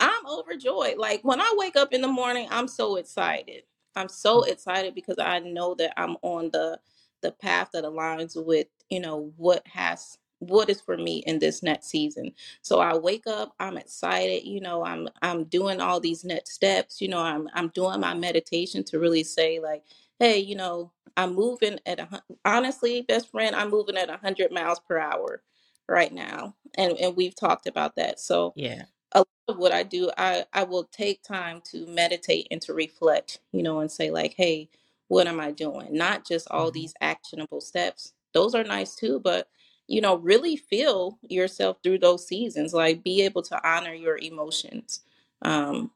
I'm 0.00 0.26
overjoyed. 0.28 0.98
Like 0.98 1.22
when 1.24 1.42
I 1.42 1.54
wake 1.58 1.76
up 1.76 1.94
in 1.94 2.02
the 2.02 2.08
morning, 2.08 2.48
I'm 2.52 2.68
so 2.68 2.96
excited. 2.96 3.64
I'm 3.96 4.08
so 4.10 4.44
excited 4.44 4.96
because 4.96 5.18
I 5.20 5.40
know 5.40 5.76
that 5.76 5.94
I'm 6.00 6.18
on 6.22 6.50
the 6.52 6.80
the 7.22 7.32
path 7.32 7.70
that 7.74 7.84
aligns 7.84 8.32
with, 8.44 8.68
you 8.90 9.00
know, 9.00 9.32
what 9.38 9.62
has 9.68 10.18
what 10.40 10.70
is 10.70 10.82
for 10.82 10.98
me 10.98 11.24
in 11.26 11.40
this 11.40 11.62
next 11.64 11.88
season. 11.88 12.32
So 12.62 12.80
I 12.80 12.96
wake 12.96 13.26
up, 13.28 13.54
I'm 13.60 13.78
excited, 13.78 14.46
you 14.46 14.60
know, 14.60 14.84
I'm 14.84 15.08
I'm 15.22 15.46
doing 15.46 15.80
all 15.82 16.00
these 16.00 16.24
next 16.24 16.52
steps, 16.54 17.02
you 17.02 17.08
know, 17.08 17.20
I'm 17.20 17.48
I'm 17.54 17.70
doing 17.70 18.00
my 18.00 18.14
meditation 18.14 18.84
to 18.86 19.00
really 19.00 19.24
say 19.24 19.60
like, 19.60 19.84
hey, 20.20 20.38
you 20.40 20.56
know, 20.56 20.92
I'm 21.16 21.34
moving 21.34 21.80
at 21.86 22.00
a 22.00 22.06
hun- 22.06 22.22
honestly, 22.46 23.02
best 23.02 23.30
friend, 23.32 23.56
I'm 23.56 23.70
moving 23.70 23.98
at 23.98 24.10
100 24.10 24.52
miles 24.52 24.80
per 24.80 24.98
hour 24.98 25.42
right 25.88 26.12
now. 26.12 26.56
And 26.76 26.98
and 26.98 27.16
we've 27.16 27.36
talked 27.36 27.68
about 27.68 27.96
that. 27.96 28.20
So 28.20 28.54
Yeah. 28.54 28.84
a 29.14 29.20
lot 29.20 29.28
of 29.48 29.58
what 29.58 29.72
i 29.72 29.82
do 29.82 30.10
i 30.18 30.44
i 30.52 30.62
will 30.64 30.84
take 30.84 31.22
time 31.22 31.60
to 31.64 31.86
meditate 31.86 32.46
and 32.50 32.62
to 32.62 32.74
reflect 32.74 33.40
you 33.52 33.62
know 33.62 33.80
and 33.80 33.90
say 33.90 34.10
like 34.10 34.34
hey 34.36 34.68
what 35.08 35.26
am 35.26 35.40
i 35.40 35.50
doing? 35.50 35.88
Not 35.96 36.24
just 36.26 36.48
all 36.52 36.70
hmm 36.70 36.70
these 36.70 36.94
actionable 37.00 37.60
steps. 37.60 38.14
Those 38.34 38.54
are 38.54 38.64
nice 38.64 38.94
too 38.94 39.20
but 39.20 39.48
you 39.90 40.00
know 40.00 40.16
really 40.18 40.56
feel 40.56 41.18
yourself 41.28 41.78
through 41.82 41.98
those 41.98 42.26
seasons 42.26 42.72
like 42.74 43.04
be 43.04 43.22
able 43.22 43.42
to 43.42 43.68
honor 43.68 43.94
your 43.94 44.18
emotions 44.18 45.00
um 45.42 45.90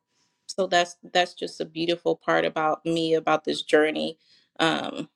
so 0.49 0.67
that's 0.67 0.97
that's 1.13 1.35
just 1.35 1.61
a 1.61 1.65
beautiful 1.65 2.17
part 2.17 2.45
about 2.45 2.85
me 2.85 3.15
about 3.15 3.45
this 3.45 3.63
journey 3.63 4.19
um 4.61 5.09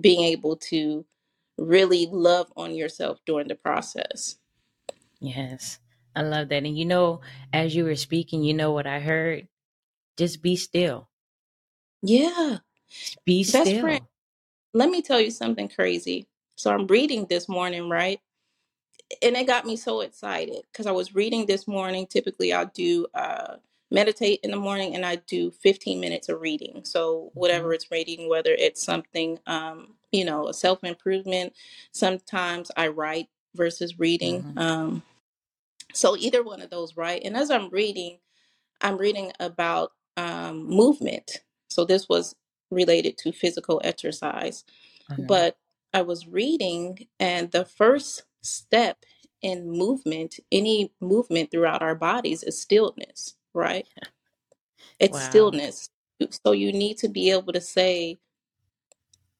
being 0.00 0.22
able 0.22 0.56
to 0.56 1.04
really 1.58 2.08
love 2.12 2.52
on 2.56 2.74
yourself 2.74 3.18
during 3.26 3.48
the 3.48 3.56
process 3.56 4.36
Yes. 5.20 5.78
I 6.14 6.22
love 6.22 6.48
that. 6.50 6.64
And 6.64 6.78
you 6.78 6.84
know, 6.84 7.20
as 7.52 7.74
you 7.74 7.84
were 7.84 7.96
speaking, 7.96 8.42
you 8.42 8.54
know 8.54 8.72
what 8.72 8.86
I 8.86 9.00
heard? 9.00 9.48
Just 10.16 10.42
be 10.42 10.56
still. 10.56 11.08
yeah 12.02 12.58
be 13.26 13.44
best 13.44 13.76
friend 13.80 14.00
still. 14.00 14.10
let 14.74 14.90
me 14.90 15.02
tell 15.02 15.20
you 15.20 15.30
something 15.32 15.68
crazy. 15.68 16.27
So 16.58 16.72
I'm 16.72 16.88
reading 16.88 17.26
this 17.30 17.48
morning, 17.48 17.90
right? 17.90 18.20
And 19.22 19.36
it 19.36 19.46
got 19.46 19.66
me 19.66 19.76
so 19.76 20.00
excited 20.02 20.62
because 20.72 20.86
I 20.86 20.92
was 20.92 21.14
reading 21.14 21.46
this 21.46 21.68
morning. 21.68 22.06
Typically, 22.06 22.52
I'll 22.52 22.70
do 22.74 23.06
uh, 23.14 23.56
meditate 23.90 24.40
in 24.44 24.50
the 24.52 24.56
morning 24.58 24.94
and 24.96 25.06
I 25.06 25.16
do 25.16 25.50
15 25.50 26.00
minutes 26.00 26.28
of 26.28 26.40
reading. 26.40 26.84
So 26.84 27.30
hmm 27.34 27.40
whatever 27.40 27.72
it's 27.74 27.90
reading, 27.90 28.28
whether 28.28 28.52
it's 28.52 28.82
something, 28.84 29.38
um, 29.46 29.96
you 30.12 30.24
know, 30.24 30.48
a 30.48 30.54
self 30.54 30.84
improvement, 30.84 31.54
sometimes 31.92 32.70
I 32.76 32.88
write 32.88 33.28
versus 33.56 33.98
reading. 33.98 34.42
hmm 34.42 34.58
Um, 34.60 35.02
so 35.94 36.16
either 36.16 36.42
one 36.44 36.62
of 36.62 36.70
those, 36.70 36.96
right? 36.96 37.22
And 37.24 37.36
as 37.36 37.50
I'm 37.50 37.70
reading, 37.70 38.18
I'm 38.82 38.98
reading 38.98 39.32
about 39.40 39.92
um, 40.16 40.66
movement. 40.68 41.42
So 41.70 41.84
this 41.84 42.08
was 42.08 42.36
related 42.70 43.18
to 43.18 43.32
physical 43.32 43.80
exercise 43.84 44.64
hmm 45.08 45.26
but 45.26 45.56
I 45.98 46.02
was 46.02 46.28
reading, 46.28 47.08
and 47.20 47.50
the 47.50 47.64
first 47.64 48.24
step 48.42 48.98
in 49.42 49.68
movement, 49.70 50.40
any 50.52 50.92
movement 51.00 51.50
throughout 51.50 51.82
our 51.82 51.96
bodies, 51.96 52.44
is 52.44 52.60
stillness, 52.60 53.34
right? 53.54 53.86
It's 55.00 55.18
Wow. 55.18 55.22
stillness. 55.22 55.90
So 56.44 56.52
you 56.52 56.72
need 56.72 56.98
to 56.98 57.08
be 57.08 57.30
able 57.32 57.52
to 57.54 57.60
say, 57.60 58.18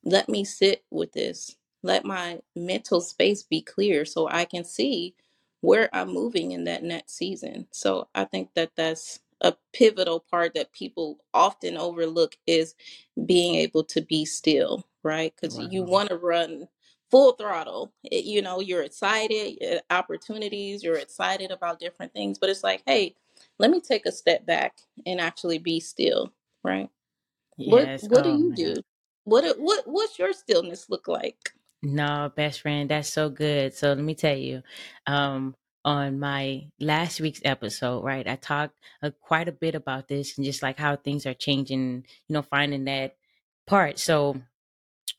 let 0.05 0.29
me 0.29 0.45
sit 0.45 0.85
with 0.91 1.13
this. 1.13 1.57
Let 1.83 2.05
my 2.05 2.41
mental 2.57 3.01
space 3.01 3.43
be 3.45 3.63
clear 3.63 4.05
so 4.05 4.29
I 4.29 4.47
can 4.47 4.65
see 4.65 5.15
where 5.63 5.91
I'm 5.95 6.11
moving 6.13 6.53
in 6.53 6.65
that 6.65 6.85
next 6.85 7.17
season. 7.17 7.69
So 7.73 8.09
I 8.15 8.25
think 8.25 8.55
that 8.55 8.73
that's 8.77 9.21
a 9.43 9.55
pivotal 9.75 10.21
part 10.21 10.55
that 10.55 10.73
people 10.73 11.19
often 11.35 11.77
overlook 11.79 12.37
is 12.47 12.75
being 13.27 13.57
able 13.57 13.85
to 13.85 14.03
be 14.03 14.25
still, 14.25 14.85
right? 15.05 15.35
Because 15.37 15.59
you 15.59 15.85
want 15.85 16.11
to 16.11 16.17
run 16.17 16.69
full 17.11 17.33
throttle. 17.33 17.93
It- 18.05 18.25
you 18.25 18.43
know, 18.43 18.61
you're 18.61 18.83
excited, 18.83 19.59
uh, 19.65 19.95
opportunities, 19.95 20.83
you're 20.85 20.99
excited 20.99 21.51
about 21.53 21.81
different 21.81 22.13
things, 22.15 22.39
but 22.39 22.51
it's 22.51 22.65
like, 22.65 22.83
hey, 22.87 23.17
let 23.59 23.71
me 23.71 23.81
take 23.81 24.07
a 24.07 24.13
step 24.13 24.47
back 24.47 24.79
and 25.07 25.21
actually 25.21 25.59
be 25.59 25.81
still, 25.81 26.33
right? 26.65 26.91
What 27.65 27.91
Yes. 27.91 28.03
what 28.03 28.25
do 28.25 28.31
Oh 28.31 28.39
you 28.39 28.51
my 28.51 28.57
do? 28.57 28.83
What 29.25 29.59
what 29.61 29.85
what's 29.87 30.19
your 30.19 30.33
stillness 30.35 30.91
look 30.91 31.09
like? 31.09 31.53
No, 31.83 32.33
best 32.37 32.63
friend, 32.63 32.91
that's 32.91 33.11
so 33.11 33.31
good. 33.31 33.75
So 33.75 33.91
let 33.91 33.99
me 34.01 34.15
tell 34.17 34.37
you, 34.37 34.63
um, 35.09 35.57
on 35.89 36.21
my 36.21 36.71
last 36.81 37.21
week's 37.21 37.41
episode, 37.45 38.05
right, 38.05 38.29
I 38.29 38.37
talked 38.37 38.79
uh, 39.03 39.11
quite 39.21 39.49
a 39.49 39.53
bit 39.53 39.75
about 39.75 40.09
this 40.09 40.37
and 40.37 40.45
just 40.45 40.63
like 40.63 40.79
how 40.79 40.97
things 40.97 41.27
are 41.27 41.35
changing, 41.35 42.05
you 42.29 42.35
know, 42.35 42.43
finding 42.43 42.85
that 42.85 43.17
part. 43.67 43.99
So 43.99 44.43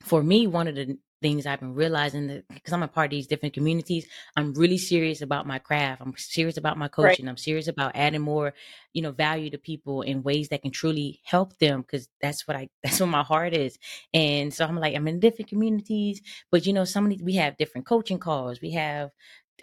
for 0.03 0.23
me, 0.23 0.47
one 0.47 0.67
of 0.67 0.75
the 0.75 0.97
things 1.21 1.45
I've 1.45 1.59
been 1.59 1.75
realizing 1.75 2.27
that 2.27 2.47
because 2.47 2.73
I'm 2.73 2.83
a 2.83 2.88
part 2.88 3.07
of 3.07 3.11
these 3.11 3.27
different 3.27 3.53
communities, 3.53 4.07
I'm 4.38 4.53
really 4.53 4.77
serious 4.77 5.21
about 5.21 5.47
my 5.47 5.59
craft. 5.59 6.01
I'm 6.01 6.13
serious 6.17 6.57
about 6.57 6.77
my 6.77 6.88
Right. 6.99 7.19
coaching. 7.19 7.27
I'm 7.27 7.38
serious 7.38 7.67
about 7.67 7.93
adding 7.95 8.21
more, 8.21 8.53
you 8.93 9.01
know, 9.01 9.11
value 9.11 9.49
to 9.51 9.57
people 9.57 10.01
in 10.03 10.23
ways 10.23 10.49
that 10.49 10.61
can 10.61 10.71
truly 10.71 11.21
help 11.25 11.57
them 11.59 11.81
because 11.81 12.09
that's 12.21 12.47
what 12.47 12.57
I 12.57 12.69
that's 12.83 12.99
what 13.01 13.07
my 13.07 13.23
heart 13.23 13.53
is. 13.53 13.79
And 14.13 14.53
so 14.53 14.65
I'm 14.65 14.77
like, 14.77 14.95
I'm 14.95 15.07
in 15.07 15.19
different 15.19 15.49
communities, 15.49 16.21
but 16.51 16.65
you 16.65 16.73
know, 16.73 16.85
some 16.85 17.05
of 17.05 17.11
these 17.11 17.23
we 17.23 17.35
have 17.35 17.57
different 17.57 17.88
coaching 17.88 18.19
calls, 18.19 18.61
we 18.61 18.71
have 18.73 19.11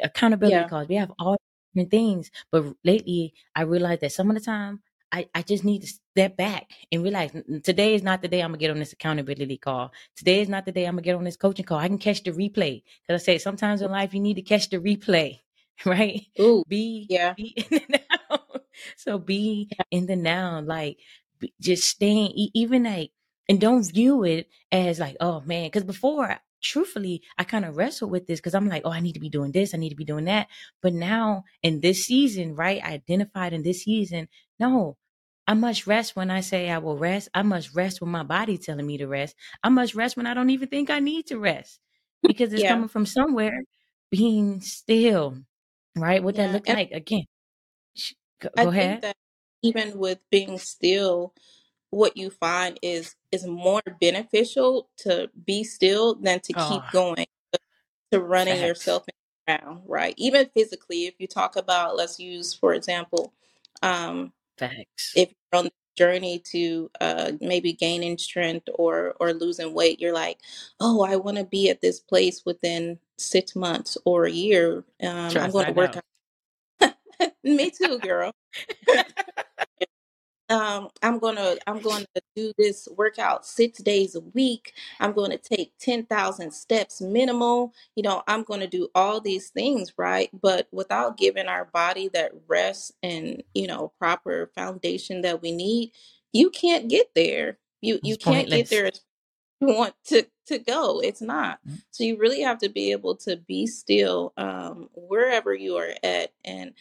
accountability 0.03 0.65
Yeah. 0.65 0.67
calls, 0.67 0.89
we 0.89 0.97
have 0.97 1.13
all 1.19 1.37
different 1.75 1.91
things. 1.91 2.31
But 2.51 2.65
lately 2.85 3.35
I 3.55 3.63
realized 3.63 4.01
that 4.03 4.13
some 4.13 4.31
of 4.31 4.37
the 4.37 4.43
time 4.43 4.81
I, 5.13 5.29
I 5.35 5.43
just 5.43 5.65
need 5.65 5.83
to 5.83 5.87
step 5.89 6.37
back 6.37 6.71
and 6.91 7.03
realize 7.03 7.31
today 7.63 7.95
is 7.95 8.03
not 8.03 8.23
the 8.23 8.29
day 8.29 8.41
I'm 8.41 8.51
gonna 8.51 8.59
get 8.59 8.71
on 8.71 8.79
this 8.79 8.93
accountability 8.93 9.57
call. 9.59 9.93
Today 10.17 10.41
is 10.41 10.49
not 10.49 10.65
the 10.67 10.73
day 10.73 10.85
I'm 10.85 10.95
gonna 10.95 11.03
get 11.03 11.15
on 11.17 11.25
this 11.25 11.37
coaching 11.37 11.65
call. 11.65 11.79
I 11.79 11.89
can 11.89 11.99
catch 11.99 12.23
the 12.25 12.33
replay. 12.33 12.83
Cause 13.09 13.23
I 13.23 13.25
say 13.25 13.39
sometimes 13.39 13.83
in 13.83 13.91
life 13.91 14.15
you 14.15 14.21
need 14.21 14.35
to 14.35 14.43
catch 14.43 14.69
the 14.71 14.79
replay, 14.79 15.41
right? 15.87 16.23
Ooh, 16.41 16.63
Be 16.69 17.11
yeah. 17.11 17.37
be 17.37 17.55
in 17.71 17.81
the 17.89 17.99
now. 18.31 18.41
So 18.97 19.19
be 19.19 19.71
Yeah. 19.71 19.85
in 19.91 20.07
the 20.07 20.17
now, 20.17 20.61
like 20.61 20.99
be, 21.39 21.53
just 21.61 21.85
staying 21.89 22.33
even 22.55 22.85
like 22.85 23.13
and 23.49 23.61
don't 23.61 23.83
view 23.83 24.25
it 24.25 24.49
as 24.73 24.99
like, 24.99 25.17
oh 25.21 25.41
man, 25.43 25.67
because 25.69 25.85
before 25.85 26.39
truthfully, 26.63 27.23
I 27.39 27.45
kind 27.45 27.65
of 27.65 27.77
wrestled 27.77 28.11
with 28.11 28.27
this 28.27 28.41
because 28.41 28.55
I'm 28.55 28.69
like, 28.69 28.83
oh, 28.85 28.91
I 28.93 29.01
need 29.01 29.15
to 29.15 29.21
be 29.21 29.29
doing 29.31 29.53
this, 29.53 29.75
I 29.75 29.79
need 29.79 29.91
to 29.91 29.97
be 29.97 30.05
doing 30.05 30.25
that. 30.27 30.49
But 30.83 30.93
now 30.95 31.45
in 31.63 31.81
this 31.81 32.05
season, 32.07 32.55
right, 32.55 32.83
I 32.85 32.93
identified 32.93 33.53
in 33.53 33.63
this 33.63 33.83
season, 33.85 34.29
no, 34.59 34.97
I 35.47 35.55
must 35.55 35.87
rest 35.87 36.17
when 36.17 36.31
I 36.31 36.41
say 36.41 36.71
I 36.71 36.79
will 36.79 36.99
rest. 36.99 37.29
I 37.35 37.43
must 37.43 37.75
rest 37.75 38.01
when 38.01 38.11
my 38.11 38.25
body 38.25 38.59
telling 38.59 38.87
me 38.87 38.99
to 38.99 39.07
rest. 39.07 39.37
I 39.63 39.69
must 39.69 39.95
rest 39.95 40.17
when 40.17 40.27
I 40.27 40.35
don't 40.35 40.51
even 40.51 40.69
think 40.69 40.91
I 40.91 40.99
need 40.99 41.27
to 41.29 41.39
rest 41.39 41.81
because 42.27 42.53
it's 42.53 42.65
Yeah. 42.65 42.65
coming 42.65 42.89
from 42.89 43.07
somewhere. 43.07 43.63
Being 44.11 44.61
still, 44.61 45.39
right? 45.97 46.23
What 46.23 46.37
that 46.37 46.51
look 46.51 46.69
And 46.69 46.77
like 46.77 46.91
again? 46.93 47.25
Go, 48.41 48.49
I 48.57 48.67
go 48.67 48.71
think 48.79 49.01
ahead. 49.01 49.03
that 49.03 49.17
even 49.63 49.99
with 49.99 50.21
being 50.31 50.59
still, 50.59 51.35
what 51.97 52.17
you 52.17 52.31
find 52.31 52.79
is 52.83 53.17
is 53.33 53.47
more 53.47 53.81
beneficial 54.01 54.89
to 54.99 55.31
be 55.47 55.65
still 55.65 56.15
than 56.17 56.41
to 56.41 56.53
keep 56.53 56.83
Oh, 56.83 56.89
going 56.93 57.27
to 58.13 58.21
running 58.21 58.55
facts, 58.55 58.67
yourself 58.67 59.07
around, 59.49 59.83
right? 59.87 60.15
Even 60.19 60.49
physically, 60.55 61.07
if 61.07 61.15
you 61.19 61.27
talk 61.27 61.57
about, 61.57 61.97
let's 61.97 62.21
use 62.21 62.53
for 62.55 62.75
example, 62.75 63.33
um, 63.83 64.33
facts. 64.59 65.13
if 65.17 65.31
you're 65.31 65.59
on 65.59 65.65
the 65.67 65.73
journey 65.97 66.39
to 66.53 66.91
uh, 67.01 67.33
maybe 67.41 67.73
gaining 67.73 68.19
strength 68.19 68.69
or 68.75 69.15
or 69.19 69.33
losing 69.33 69.73
weight, 69.73 69.99
you're 70.01 70.13
like, 70.15 70.39
oh, 70.81 71.03
I 71.03 71.17
want 71.17 71.39
to 71.39 71.45
be 71.45 71.71
at 71.71 71.81
this 71.81 71.99
place 72.01 72.45
within 72.45 72.99
six 73.17 73.57
months 73.57 73.97
or 74.05 74.27
a 74.27 74.31
year. 74.31 74.85
Um, 75.03 75.39
I'm 75.39 75.51
going 75.51 75.67
to 75.67 75.73
work 75.73 75.97
out. 75.97 76.95
Me 77.45 77.71
too, 77.71 77.99
girl. 78.01 78.33
um 80.49 80.89
i'm 81.03 81.19
gonna 81.19 81.57
i'm 81.67 81.81
gonna 81.81 82.07
do 82.37 82.53
this 82.57 82.87
workout 82.97 83.45
six 83.47 83.79
days 83.81 84.15
a 84.15 84.21
week. 84.21 84.75
I'm 85.01 85.13
gonna 85.13 85.39
take 85.39 85.73
10,000 85.79 86.51
steps 86.53 87.01
minimal. 87.01 87.73
You 87.97 88.05
know 88.05 88.23
i'm 88.29 88.45
gonna 88.45 88.69
do 88.69 88.89
all 88.95 89.21
these 89.21 89.51
things 89.51 89.93
right? 89.97 90.31
But 90.41 90.69
without 90.73 91.17
giving 91.17 91.47
our 91.47 91.65
body 91.67 92.09
that 92.15 92.33
rest 92.49 92.93
and 93.03 93.43
you 93.55 93.67
know 93.67 93.93
proper 93.99 94.51
foundation 94.55 95.23
that 95.23 95.43
we 95.43 95.53
need 95.53 95.93
you 96.37 96.51
can't 96.51 96.89
get 96.89 97.11
there. 97.15 97.59
You 97.81 97.99
you 98.03 98.17
can't 98.17 98.51
get 98.51 98.69
pointless. 98.69 98.71
there 98.71 98.87
as 98.87 99.01
you 99.61 99.75
want 99.75 99.95
to 100.07 100.27
to 100.47 100.59
go. 100.59 101.01
It's 101.01 101.23
not. 101.23 101.61
Mm, 101.67 101.83
so 101.91 102.05
you 102.05 102.19
really 102.19 102.43
have 102.43 102.59
to 102.59 102.69
be 102.69 102.93
able 102.93 103.17
to 103.17 103.37
be 103.37 103.67
still 103.67 104.33
um 104.37 104.89
wherever 104.95 105.55
you 105.55 105.77
are 105.77 105.95
at 106.03 106.33
and 106.45 106.73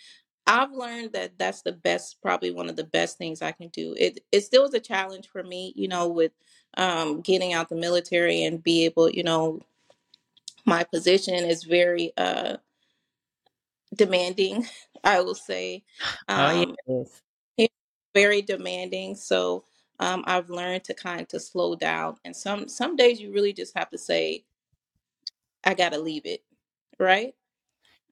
I've 0.47 0.71
learned 0.71 1.13
that 1.13 1.37
that's 1.37 1.61
the 1.63 1.71
best, 1.71 2.21
probably 2.21 2.51
one 2.51 2.69
of 2.69 2.75
the 2.75 2.83
best 2.83 3.17
things 3.17 3.41
I 3.41 3.51
can 3.51 3.69
do. 3.69 3.95
It 3.97 4.23
it 4.31 4.41
still 4.41 4.65
is 4.65 4.73
a 4.73 4.79
challenge 4.79 5.27
for 5.29 5.43
me, 5.43 5.73
you 5.75 5.87
know, 5.87 6.07
with 6.07 6.31
um, 6.77 7.21
getting 7.21 7.53
out 7.53 7.69
the 7.69 7.75
military 7.75 8.43
and 8.43 8.63
be 8.63 8.85
able, 8.85 9.09
you 9.09 9.23
know, 9.23 9.61
my 10.65 10.83
position 10.83 11.35
is 11.35 11.63
very 11.63 12.11
uh, 12.17 12.57
demanding. 13.95 14.67
I 15.03 15.21
will 15.21 15.35
say, 15.35 15.83
Oh 16.35 16.61
um, 16.63 16.75
is. 16.87 17.21
it's 17.57 17.73
very 18.13 18.41
demanding. 18.41 19.15
So 19.15 19.65
um, 19.99 20.23
I've 20.25 20.49
learned 20.49 20.83
to 20.85 20.93
kind 20.95 21.27
of 21.33 21.41
slow 21.41 21.75
down, 21.75 22.17
and 22.25 22.35
some 22.35 22.67
some 22.67 22.95
days 22.95 23.19
you 23.21 23.31
really 23.31 23.53
just 23.53 23.77
have 23.77 23.89
to 23.91 23.97
say, 23.97 24.43
I 25.63 25.73
gotta 25.73 25.99
leave 25.99 26.25
it, 26.25 26.43
right? 26.99 27.35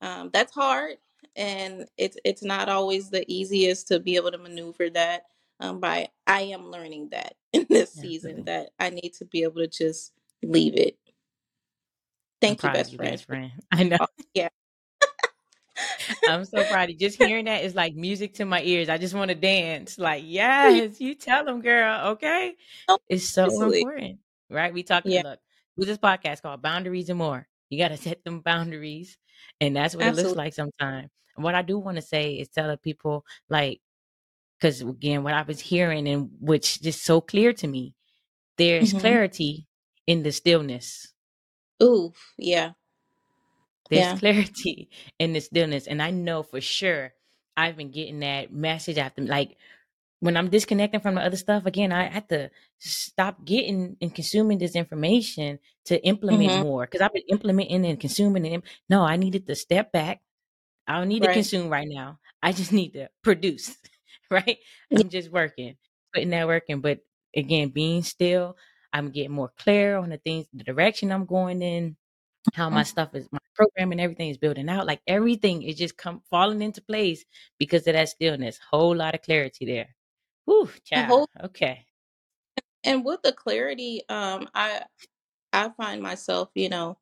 Um, 0.02 0.30
that's 0.34 0.54
hard, 0.54 0.98
and 1.36 1.88
it's 1.98 2.18
it's 2.24 2.44
not 2.44 2.70
always 2.70 3.10
the 3.10 3.26
easiest 3.32 3.88
to 3.90 4.00
be 4.00 4.16
able 4.16 4.32
to 4.32 4.38
maneuver 4.38 4.90
that. 4.92 5.24
Um, 5.60 5.80
but 5.80 6.12
I 6.28 6.42
am 6.42 6.72
learning 6.72 7.10
that 7.12 7.36
in 7.54 7.66
this 7.70 7.94
season 7.94 8.40
Absolutely. 8.40 8.44
that 8.52 8.70
I 8.80 8.90
need 8.90 9.14
to 9.20 9.26
be 9.26 9.44
able 9.44 9.62
to 9.62 9.68
just 9.68 10.14
leave 10.42 10.76
it. 10.76 10.98
Thank 12.42 12.62
you, 12.64 12.72
best 12.72 12.92
you, 12.92 12.98
friend. 12.98 13.12
best 13.12 13.26
friend. 13.26 13.52
I 13.72 13.84
know. 13.84 13.98
Oh, 14.00 14.08
yeah, 14.34 14.50
I'm 16.28 16.46
so 16.46 16.64
proud 16.66 16.86
of 16.86 16.90
you. 16.92 16.98
Just 16.98 17.18
hearing 17.18 17.46
that 17.46 17.64
is 17.64 17.76
like 17.76 17.96
music 17.96 18.36
to 18.36 18.46
my 18.46 18.62
ears. 18.64 18.90
I 18.90 18.98
just 18.98 19.14
want 19.14 19.30
to 19.30 19.36
dance. 19.36 19.98
Like, 19.98 20.24
yes, 20.26 21.00
you 21.00 21.16
tell 21.16 21.46
them, 21.46 21.62
girl. 21.62 22.08
Okay. 22.12 22.56
It's 23.10 23.30
so 23.30 23.50
seriously. 23.50 23.82
important, 23.82 24.20
right? 24.50 24.74
We 24.74 24.84
talk, 24.84 25.04
Yeah, 25.06 25.22
look, 25.24 25.40
with 25.78 25.88
this 25.88 25.98
podcast 25.98 26.42
called 26.42 26.62
Boundaries 26.62 27.10
and 27.10 27.18
More. 27.18 27.48
You 27.70 27.80
got 27.80 27.90
to 27.90 27.98
set 27.98 28.24
them 28.24 28.42
boundaries. 28.42 29.18
And 29.62 29.76
that's 29.76 29.96
what 29.96 30.08
it 30.08 30.14
looks 30.14 30.36
like 30.36 30.54
sometimes. 30.54 31.10
What 31.36 31.56
I 31.56 31.62
do 31.62 31.80
want 31.80 31.98
to 31.98 32.02
say 32.02 32.34
is 32.36 32.50
tell 32.50 32.68
the 32.70 32.78
people, 32.78 33.26
like, 33.50 33.82
because 34.60 34.82
again, 34.82 35.24
what 35.24 35.34
I 35.34 35.44
was 35.44 35.60
hearing 35.60 36.08
and 36.08 36.30
which 36.40 36.82
just 36.82 37.04
so 37.04 37.22
clear 37.22 37.54
to 37.54 37.68
me, 37.68 37.96
there's 38.58 38.94
hmm 38.94 38.94
clarity 38.94 39.68
in 40.08 40.24
the 40.24 40.32
stillness. 40.32 41.14
Ooh, 41.84 42.14
yeah, 42.38 42.74
There's 43.90 44.12
yeah. 44.12 44.14
clarity 44.14 44.90
in 45.20 45.34
the 45.34 45.40
stillness. 45.42 45.88
And 45.88 46.02
I 46.02 46.12
know 46.12 46.44
for 46.44 46.62
sure 46.62 47.14
I've 47.56 47.78
been 47.78 47.92
getting 47.92 48.20
that 48.22 48.52
message 48.54 48.98
after 48.98 49.22
like 49.22 49.58
when 50.24 50.38
I'm 50.38 50.50
disconnecting 50.50 51.02
from 51.02 51.16
the 51.16 51.22
other 51.22 51.36
stuff, 51.36 51.66
again, 51.66 51.92
I 51.92 52.06
have 52.06 52.28
to 52.30 52.50
stop 52.80 53.44
getting 53.44 53.98
and 54.02 54.16
consuming 54.16 54.58
this 54.58 54.74
information 54.76 55.60
to 55.86 56.02
implement 56.06 56.54
hmm 56.54 56.62
more. 56.62 56.88
Cause 56.88 57.02
I've 57.02 57.14
been 57.14 57.24
implementing 57.30 57.86
and 57.86 58.00
consuming 58.00 58.48
and 58.48 58.64
no, 58.90 59.04
I 59.04 59.18
needed 59.18 59.46
to 59.48 59.56
step 59.56 59.92
back. 59.92 60.22
I 60.88 60.98
don't 61.00 61.10
need 61.10 61.24
to 61.24 61.28
consume 61.28 61.70
right 61.70 61.88
now. 61.90 62.20
I 62.42 62.54
just 62.54 62.72
need 62.74 62.94
to 62.94 63.10
produce. 63.24 63.76
Right. 64.32 64.58
I'm 64.92 65.10
just 65.10 65.30
working, 65.32 65.76
putting 66.12 66.32
that 66.32 66.48
working. 66.48 66.82
But 66.82 67.02
again, 67.36 67.70
being 67.70 68.02
still, 68.02 68.58
I'm 68.92 69.12
getting 69.12 69.32
more 69.32 69.52
clear 69.60 69.98
on 69.98 70.10
the 70.10 70.18
things, 70.18 70.48
the 70.54 70.64
direction 70.64 71.12
I'm 71.12 71.26
going 71.26 71.62
in 71.62 71.98
how 72.54 72.70
my 72.70 72.84
stuff 72.84 73.16
is 73.16 73.28
my 73.32 73.40
program 73.56 73.92
and 73.92 74.02
everything 74.02 74.30
is 74.30 74.38
building 74.38 74.70
out 74.70 74.86
like 74.86 75.02
everything 75.08 75.64
is 75.64 75.76
just 75.76 75.98
come 75.98 76.22
falling 76.30 76.62
into 76.62 76.82
place 76.82 77.24
because 77.60 77.88
of 77.88 77.94
that 77.94 78.10
stillness 78.10 78.60
whole 78.72 78.96
lot 78.96 79.16
of 79.16 79.22
clarity 79.22 79.66
there 79.66 79.96
Whew, 80.46 80.70
child 80.86 81.08
whole 81.08 81.28
okay 81.44 81.86
and 82.84 83.06
with 83.06 83.22
the 83.24 83.32
clarity, 83.34 84.02
um, 84.10 84.48
I 84.54 84.84
I 85.54 85.70
find 85.78 86.02
myself, 86.02 86.50
you 86.56 86.70
know, 86.70 86.98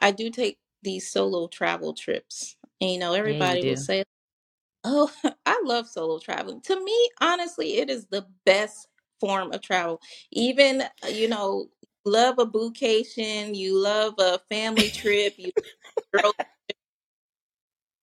I 0.00 0.10
do 0.12 0.30
take 0.30 0.58
these 0.82 1.10
solo 1.10 1.48
travel 1.48 1.94
trips. 1.94 2.56
And, 2.80 2.90
you 2.92 2.98
know, 2.98 3.12
yeah 3.12 3.18
you 3.18 3.20
everybody 3.20 3.64
will 3.64 3.76
do 3.76 3.76
say, 3.76 4.04
Oh, 4.84 5.10
I 5.46 5.60
love 5.64 5.88
solo 5.88 6.18
traveling. 6.18 6.60
To 6.62 6.82
me, 6.84 7.10
honestly, 7.20 7.78
it 7.78 7.90
is 7.90 8.06
the 8.06 8.26
best 8.46 8.88
form 9.20 9.52
of 9.52 9.62
travel. 9.62 10.00
Even, 10.32 10.82
uh, 10.82 11.08
you 11.08 11.28
know, 11.28 11.68
love 12.04 12.38
a 12.38 12.46
vacation, 12.46 13.54
you 13.54 13.78
love 13.78 14.14
a 14.18 14.40
family 14.50 14.90
trip, 14.90 15.34
you 15.38 15.52
girl, 16.14 16.32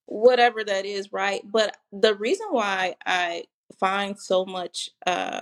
whatever 0.06 0.64
that 0.64 0.86
is, 0.86 1.12
right? 1.14 1.42
But 1.46 1.78
the 1.92 2.16
reason 2.16 2.48
why 2.52 2.96
I 3.06 3.46
find 3.80 4.20
so 4.20 4.46
much 4.46 4.90
uh, 5.08 5.42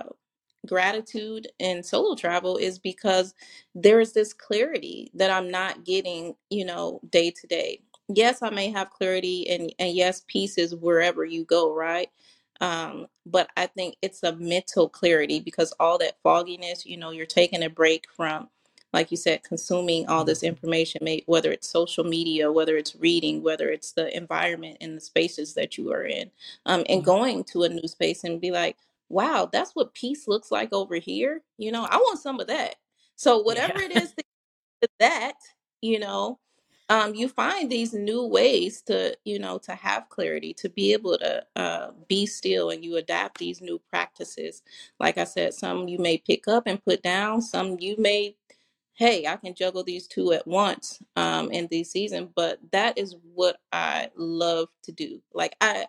gratitude 0.66 1.48
in 1.58 1.82
solo 1.82 2.14
travel 2.14 2.56
is 2.56 2.78
because 2.78 3.34
there's 3.74 4.12
this 4.12 4.32
clarity 4.32 5.10
that 5.14 5.30
I'm 5.30 5.50
not 5.50 5.84
getting, 5.84 6.34
you 6.50 6.64
know, 6.64 7.00
day 7.10 7.30
to 7.32 7.46
day. 7.46 7.82
Yes, 8.08 8.42
I 8.42 8.50
may 8.50 8.70
have 8.70 8.90
clarity 8.90 9.48
and 9.48 9.72
and 9.78 9.94
yes, 9.94 10.22
peace 10.28 10.58
is 10.58 10.74
wherever 10.74 11.24
you 11.24 11.44
go, 11.44 11.74
right? 11.74 12.08
Um, 12.60 13.06
but 13.26 13.48
I 13.56 13.66
think 13.66 13.96
it's 14.02 14.22
a 14.22 14.36
mental 14.36 14.88
clarity 14.88 15.40
because 15.40 15.72
all 15.80 15.98
that 15.98 16.18
fogginess, 16.22 16.86
you 16.86 16.96
know, 16.96 17.10
you're 17.10 17.26
taking 17.26 17.64
a 17.64 17.70
break 17.70 18.06
from, 18.16 18.48
like 18.94 19.10
you 19.10 19.18
said, 19.18 19.44
consuming 19.44 20.08
all 20.08 20.24
this 20.24 20.42
information, 20.44 21.00
may- 21.04 21.24
whether 21.26 21.52
it's 21.52 21.68
social 21.68 22.04
media, 22.04 22.52
whether 22.52 22.76
it's 22.78 22.96
reading, 22.96 23.42
whether 23.42 23.70
it's 23.70 23.92
the 23.92 24.16
environment 24.16 24.78
and 24.82 24.96
the 24.96 25.02
spaces 25.02 25.54
that 25.54 25.78
you 25.78 25.92
are 25.92 26.04
in, 26.06 26.30
um, 26.66 26.84
and 26.88 27.04
going 27.04 27.44
to 27.44 27.64
a 27.64 27.70
new 27.70 27.88
space 27.88 28.24
and 28.24 28.40
be 28.40 28.52
like, 28.52 28.78
wow, 29.10 29.48
that's 29.52 29.76
what 29.76 29.94
peace 29.94 30.28
looks 30.28 30.52
like 30.52 30.72
over 30.72 30.96
here. 30.96 31.42
You 31.58 31.72
know, 31.72 31.86
I 31.90 31.98
want 31.98 32.20
some 32.20 32.40
of 32.40 32.48
that. 32.48 32.76
So 33.16 33.38
whatever 33.40 33.78
Yeah. 33.78 33.80
it 33.80 33.92
is 33.92 34.14
that, 34.82 34.90
that 35.00 35.34
you 35.82 35.98
know, 36.00 36.38
um, 36.90 37.14
you 37.14 37.28
find 37.28 37.70
these 37.70 37.94
new 37.94 38.24
ways 38.26 38.82
to, 38.84 39.16
you 39.24 39.38
know, 39.40 39.58
to 39.58 39.74
have 39.74 40.08
clarity, 40.08 40.54
to 40.54 40.70
be 40.70 40.92
able 40.94 41.18
to 41.18 41.44
uh, 41.56 41.92
be 42.08 42.26
still, 42.26 42.70
and 42.70 42.84
you 42.84 42.96
adapt 42.96 43.38
these 43.38 43.60
new 43.60 43.80
practices. 43.90 44.62
Like 45.00 45.18
I 45.18 45.24
said, 45.24 45.54
some 45.54 45.88
you 45.88 45.98
may 45.98 46.18
pick 46.18 46.48
up 46.48 46.64
and 46.66 46.84
put 46.84 47.02
down. 47.02 47.42
Some 47.42 47.76
you 47.80 47.96
may, 47.98 48.36
hey, 49.00 49.26
I 49.28 49.36
can 49.38 49.56
juggle 49.56 49.84
these 49.84 50.08
two 50.08 50.32
at 50.34 50.48
once 50.48 51.00
um, 51.16 51.52
in 51.52 51.68
these 51.70 51.90
seasons. 51.92 52.30
But 52.36 52.60
that 52.72 52.98
is 52.98 53.16
what 53.34 53.58
I 53.72 54.10
love 54.16 54.70
to 54.84 54.92
do. 54.92 55.22
Like 55.34 55.56
I, 55.62 55.86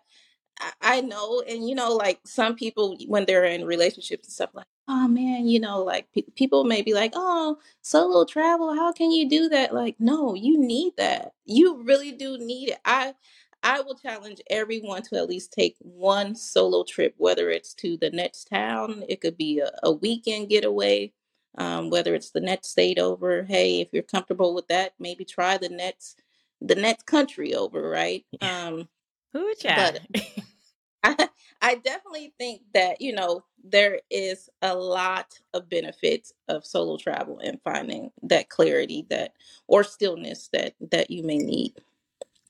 I 0.62 0.72
I 0.82 1.02
know, 1.02 1.44
and 1.48 1.68
you 1.70 1.76
know, 1.76 1.94
like 1.96 2.22
some 2.26 2.56
people 2.56 2.98
when 3.08 3.26
they're 3.26 3.46
in 3.46 3.66
relationships 3.66 4.28
and 4.28 4.34
stuff, 4.34 4.52
like, 4.54 4.68
oh 4.90 5.08
man, 5.10 5.48
you 5.48 5.60
know, 5.62 5.84
like 5.84 6.08
pe- 6.14 6.24
people 6.38 6.66
may 6.66 6.84
be 6.84 6.94
like, 6.96 7.14
oh, 7.16 7.58
solo 7.84 8.26
travel, 8.26 8.76
how 8.76 8.94
can 8.94 9.12
you 9.12 9.30
do 9.30 9.50
that? 9.50 9.74
Like, 9.76 9.98
no, 10.00 10.36
you 10.36 10.60
need 10.60 10.94
that. 10.98 11.34
You 11.46 11.84
really 11.84 12.14
do 12.14 12.38
need 12.40 12.72
it. 12.72 12.80
I 12.86 13.16
I 13.64 13.82
will 13.82 13.96
challenge 13.96 14.42
everyone 14.50 15.04
to 15.04 15.18
at 15.18 15.30
least 15.30 15.54
take 15.54 15.78
one 15.82 16.36
solo 16.36 16.84
trip, 16.86 17.16
whether 17.18 17.50
it's 17.52 17.74
to 17.76 17.98
the 17.98 18.12
next 18.12 18.46
town, 18.46 19.04
it 19.10 19.22
could 19.22 19.38
be 19.38 19.60
a, 19.60 19.72
a 19.84 19.92
weekend 19.92 20.50
getaway, 20.50 21.14
um, 21.58 21.90
whether 21.90 22.16
it's 22.16 22.32
the 22.32 22.40
next 22.40 22.70
state 22.70 23.00
over. 23.00 23.44
Hey, 23.44 23.82
if 23.82 23.90
you're 23.92 24.04
comfortable 24.04 24.54
with 24.54 24.68
that, 24.68 24.94
maybe 25.00 25.26
try 25.26 25.58
the 25.58 25.70
next 25.70 26.22
the 26.62 26.76
next 26.76 27.06
country 27.06 27.56
over, 27.56 27.90
right? 27.90 28.24
Um, 28.42 28.88
Who 29.34 29.52
but? 29.64 30.02
I, 31.04 31.30
I 31.62 31.76
definitely 31.76 32.34
think 32.38 32.62
that, 32.76 33.02
you 33.02 33.14
know, 33.14 33.44
there 33.64 34.00
is 34.12 34.50
a 34.62 34.76
lot 34.76 35.40
of 35.54 35.68
benefits 35.68 36.34
of 36.48 36.66
solo 36.66 36.98
travel 36.98 37.40
and 37.40 37.60
finding 37.64 38.12
that 38.24 38.50
clarity 38.50 39.08
that 39.10 39.34
or 39.68 39.84
stillness 39.84 40.50
that 40.54 40.76
that 40.92 41.10
you 41.10 41.24
may 41.24 41.38
need. 41.38 41.74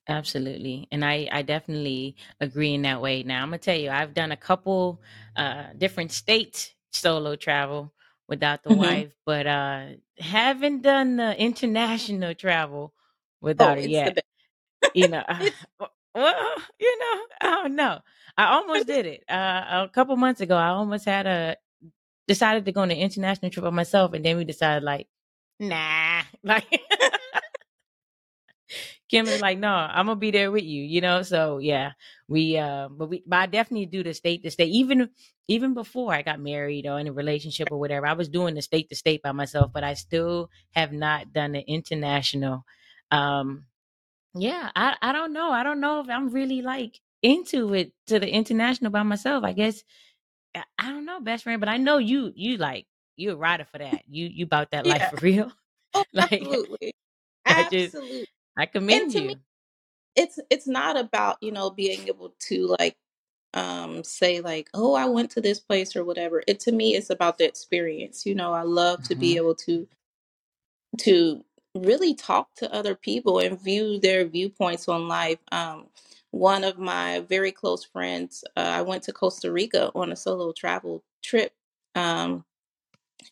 Absolutely. 0.07 0.87
And 0.91 1.05
I, 1.05 1.29
I 1.31 1.41
definitely 1.43 2.15
agree 2.41 2.73
in 2.73 2.81
that 2.81 3.01
way. 3.01 3.23
Now, 3.23 3.43
I'm 3.43 3.49
going 3.49 3.59
to 3.59 3.63
tell 3.65 3.77
you, 3.77 3.89
I've 3.89 4.13
done 4.13 4.31
a 4.31 4.37
couple 4.37 4.99
uh, 5.37 5.65
different 5.77 6.11
states 6.11 6.73
solo 6.91 7.35
travel 7.35 7.93
without 8.31 8.63
the 8.63 8.73
hmm 8.73 8.73
wife, 8.73 9.13
but 9.27 9.47
uh, 9.47 9.87
haven't 10.19 10.83
done 10.83 11.17
the 11.17 11.39
international 11.39 12.35
travel 12.35 12.95
Oh, 13.59 13.71
without 13.71 13.79
it's 13.79 14.01
the 14.01 14.13
yet. 14.13 14.17
You 14.93 15.09
know, 15.09 15.23
It's 15.39 15.65
well, 16.15 16.55
you 16.79 16.99
know, 16.99 17.21
I 17.41 17.51
don't 17.63 17.75
know. 17.75 17.99
I 18.37 18.45
almost 18.53 18.87
did 18.87 19.05
it. 19.05 19.23
Uh, 19.29 19.85
a 19.85 19.89
couple 19.93 20.17
months 20.17 20.41
ago, 20.41 20.55
I 20.57 20.69
almost 20.69 21.05
had 21.05 21.27
a 21.27 21.57
decided 22.27 22.65
to 22.65 22.71
go 22.73 22.81
on 22.81 22.91
an 22.91 22.97
international 22.97 23.51
trip 23.51 23.65
by 23.65 23.71
myself, 23.71 24.13
and 24.13 24.25
then 24.25 24.37
we 24.37 24.45
decided 24.45 24.83
like, 24.83 25.07
nah, 25.59 26.23
like 26.43 26.81
Kim 29.11 29.29
is 29.29 29.41
like, 29.41 29.59
no, 29.59 29.69
I'm 29.73 30.07
gonna 30.07 30.17
be 30.17 30.31
there 30.31 30.51
with 30.51 30.63
you, 30.65 30.83
you 30.83 31.01
know. 31.01 31.23
So 31.23 31.59
yeah, 31.59 31.93
we 32.29 32.57
uh, 32.57 32.89
but 32.89 33.09
we, 33.09 33.23
but 33.27 33.37
I 33.39 33.47
definitely 33.47 33.87
do 33.87 34.03
the 34.03 34.13
state 34.15 34.43
to 34.43 34.51
state. 34.51 34.71
Even 34.73 35.09
even 35.49 35.75
before 35.75 36.13
I 36.13 36.23
got 36.23 36.39
married 36.41 36.87
or 36.87 36.99
in 36.99 37.07
a 37.07 37.13
relationship 37.13 37.69
or 37.71 37.79
whatever, 37.79 38.07
I 38.07 38.13
was 38.13 38.29
doing 38.29 38.55
the 38.55 38.63
state 38.63 38.89
to 38.89 38.95
state 38.95 39.21
by 39.23 39.33
myself, 39.33 39.71
but 39.73 39.83
I 39.83 39.95
still 39.95 40.49
have 40.71 40.93
not 40.93 41.33
done 41.33 41.53
the 41.53 41.61
international. 41.61 42.65
Um, 43.11 43.65
yeah, 44.35 44.71
I 44.75 44.95
I 45.01 45.11
don't 45.13 45.33
know. 45.33 45.51
I 45.51 45.63
don't 45.63 45.81
know 45.81 46.01
if 46.01 46.09
I'm 46.09 46.29
really 46.29 46.61
like 46.61 46.99
into 47.21 47.73
it 47.73 47.93
to 48.07 48.19
the 48.19 48.29
international 48.29 48.91
by 48.91 49.03
myself. 49.03 49.43
I 49.43 49.53
guess 49.53 49.83
I 50.55 50.63
I 50.79 50.89
don't 50.91 51.05
know, 51.05 51.21
best 51.21 51.43
friend, 51.43 51.59
but 51.59 51.69
I 51.69 51.77
know 51.77 51.97
you 51.99 52.33
you 52.35 52.57
like 52.57 52.87
you 53.17 53.31
a 53.31 53.37
rider 53.37 53.65
for 53.65 53.79
that. 53.79 54.03
You 54.09 54.27
you 54.27 54.45
about 54.45 54.71
that 54.71 54.85
life 54.87 55.05
for 55.07 55.17
real. 55.21 55.51
Oh, 55.93 56.03
like 56.13 56.49
absolutely. 56.49 56.93
I 57.47 57.63
just 57.63 57.95
Absolutely. 57.95 58.25
I 58.61 58.67
And 58.91 59.07
commend 59.07 59.11
to 59.11 59.21
me, 59.21 59.33
you. 59.33 59.39
it's 60.15 60.39
it's 60.51 60.67
not 60.67 60.97
about, 60.97 61.37
you 61.41 61.51
know, 61.51 61.69
being 61.71 62.07
able 62.07 62.33
to 62.49 62.75
like 62.79 62.97
um 63.55 64.03
say 64.03 64.41
like, 64.41 64.69
oh, 64.75 64.95
I 64.95 65.05
went 65.07 65.31
to 65.31 65.41
this 65.41 65.59
place 65.61 65.95
or 65.95 66.05
whatever. 66.05 66.43
It 66.47 66.59
to 66.61 66.71
me 66.73 66.95
it's 66.95 67.09
about 67.11 67.37
the 67.39 67.45
experience. 67.47 68.25
You 68.25 68.35
know, 68.35 68.53
I 68.53 68.63
love 68.63 69.03
to 69.03 69.15
be 69.15 69.35
hmm 69.35 69.37
able 69.37 69.55
to 69.55 69.87
to 70.99 71.43
really 71.75 72.15
talk 72.15 72.53
to 72.55 72.73
other 72.73 72.95
people 72.95 73.39
and 73.39 73.61
view 73.61 73.99
their 73.99 74.25
viewpoints 74.27 74.87
on 74.89 75.07
life. 75.07 75.39
Um, 75.51 75.87
one 76.31 76.63
of 76.63 76.79
my 76.79 77.21
very 77.21 77.51
close 77.51 77.83
friends, 77.85 78.43
uh, 78.57 78.61
I 78.61 78.81
went 78.81 79.03
to 79.03 79.13
Costa 79.13 79.51
Rica 79.51 79.91
on 79.95 80.11
a 80.11 80.15
solo 80.15 80.51
travel 80.53 81.03
trip. 81.23 81.53
Um, 81.95 82.45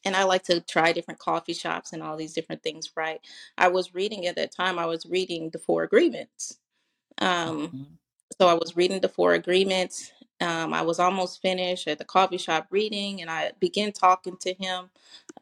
and 0.06 0.16
I 0.16 0.24
like 0.26 0.44
to 0.46 0.62
try 0.62 0.94
different 0.94 1.20
coffee 1.20 1.54
shops 1.54 1.94
and 1.94 2.04
all 2.04 2.18
these 2.18 2.34
different 2.34 2.64
things, 2.64 2.92
right? 2.98 3.22
I 3.58 3.70
was 3.70 3.94
reading 3.96 4.28
at 4.28 4.36
that 4.38 4.54
time, 4.54 4.80
I 4.80 4.88
was 4.88 5.06
reading 5.08 5.50
the 5.52 5.60
Four 5.60 5.84
Agreements. 5.84 6.60
Um, 7.20 7.74
hmm 7.74 7.84
so 8.40 8.48
I 8.48 8.56
was 8.56 8.78
reading 8.78 9.02
the 9.02 9.10
Four 9.10 9.36
Agreements. 9.36 10.12
Um, 10.42 10.74
I 10.74 10.82
was 10.84 11.00
almost 11.00 11.42
finished 11.42 11.88
at 11.88 12.00
the 12.00 12.06
coffee 12.06 12.38
shop 12.40 12.68
reading, 12.72 13.22
and 13.22 13.32
I 13.32 13.52
began 13.62 13.92
talking 13.94 14.38
to 14.42 14.54
him 14.56 14.86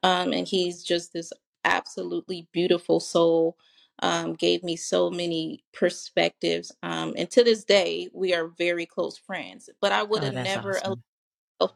um, 0.04 0.34
and 0.34 0.48
he's 0.48 0.84
just 0.84 1.14
this 1.14 1.34
absolutely 1.66 2.48
beautiful 2.52 3.00
soul. 3.00 3.58
Um, 4.02 4.34
gave 4.34 4.64
me 4.64 4.78
so 4.78 5.10
many 5.10 5.64
perspectives, 5.74 6.72
um, 6.84 7.14
and 7.18 7.30
to 7.32 7.44
this 7.44 7.66
day, 7.66 8.08
we 8.14 8.34
are 8.34 8.48
very 8.48 8.86
close 8.86 9.18
friends. 9.18 9.70
But 9.82 9.92
I 9.92 10.04
would 10.04 10.24
Oh, 10.24 10.24
have 10.24 10.36
never 10.36 10.82
awesome. 10.82 11.04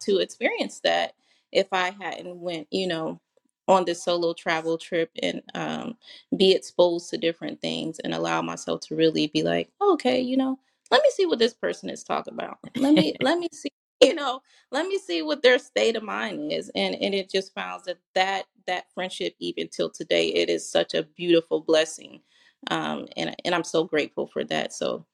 to 0.02 0.20
experience 0.20 0.82
that 0.82 1.14
if 1.52 1.68
I 1.72 1.92
hadn't 2.00 2.40
went, 2.40 2.68
you 2.72 2.88
know, 2.88 3.20
on 3.68 3.86
this 3.86 4.04
solo 4.04 4.34
travel 4.34 4.78
trip 4.78 5.12
and 5.24 5.42
um, 5.56 5.98
be 6.38 6.54
exposed 6.54 7.10
to 7.12 7.18
different 7.18 7.62
things 7.62 8.00
and 8.00 8.14
allow 8.14 8.42
myself 8.42 8.82
to 8.82 8.96
really 8.96 9.28
be 9.28 9.44
like, 9.44 9.70
okay, 9.82 10.22
you 10.22 10.38
know, 10.38 10.60
let 10.92 11.02
me 11.02 11.10
see 11.16 11.26
what 11.26 11.40
this 11.40 11.54
person 11.54 11.90
is 11.90 12.04
talking 12.04 12.34
about. 12.34 12.60
Let 12.78 12.94
me 12.94 13.16
let 13.22 13.40
me 13.40 13.48
see, 13.54 13.72
you 14.02 14.16
know, 14.16 14.42
let 14.72 14.88
me 14.88 14.98
see 15.00 15.22
what 15.22 15.44
their 15.44 15.60
state 15.60 15.96
of 15.96 16.04
mind 16.04 16.52
is. 16.52 16.72
And 16.76 16.96
and 16.96 17.16
it 17.16 17.30
just 17.32 17.54
found 17.56 17.84
that 17.86 17.98
that 18.16 18.46
that 18.68 18.86
friendship 18.94 19.36
even 19.40 19.70
till 19.70 19.90
today, 19.90 20.30
it 20.30 20.50
is 20.50 20.70
such 20.70 20.94
a 20.94 21.04
beautiful 21.04 21.62
blessing. 21.62 22.22
Um, 22.70 23.08
and 23.18 23.36
and 23.46 23.56
I'm 23.56 23.64
so 23.64 23.84
grateful 23.86 24.28
for 24.28 24.44
that. 24.46 24.74
So 24.74 25.06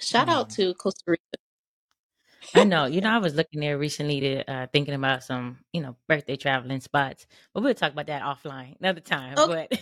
shout 0.00 0.28
out 0.28 0.50
to 0.50 0.74
Costa 0.74 1.04
Rica. 1.08 1.22
I 2.54 2.64
know. 2.64 2.84
You 2.86 3.00
know, 3.00 3.10
I 3.10 3.18
was 3.18 3.34
looking 3.34 3.60
there 3.60 3.78
recently 3.78 4.20
to 4.20 4.50
uh, 4.50 4.66
thinking 4.72 4.94
about 4.94 5.24
some, 5.24 5.58
you 5.72 5.80
know, 5.80 5.96
birthday 6.08 6.36
traveling 6.36 6.80
spots, 6.80 7.26
but 7.54 7.62
we'll 7.62 7.74
talk 7.74 7.92
about 7.92 8.06
that 8.08 8.22
offline 8.22 8.78
another 8.80 9.00
time. 9.00 9.38
Okay, 9.38 9.44
But 9.44 9.70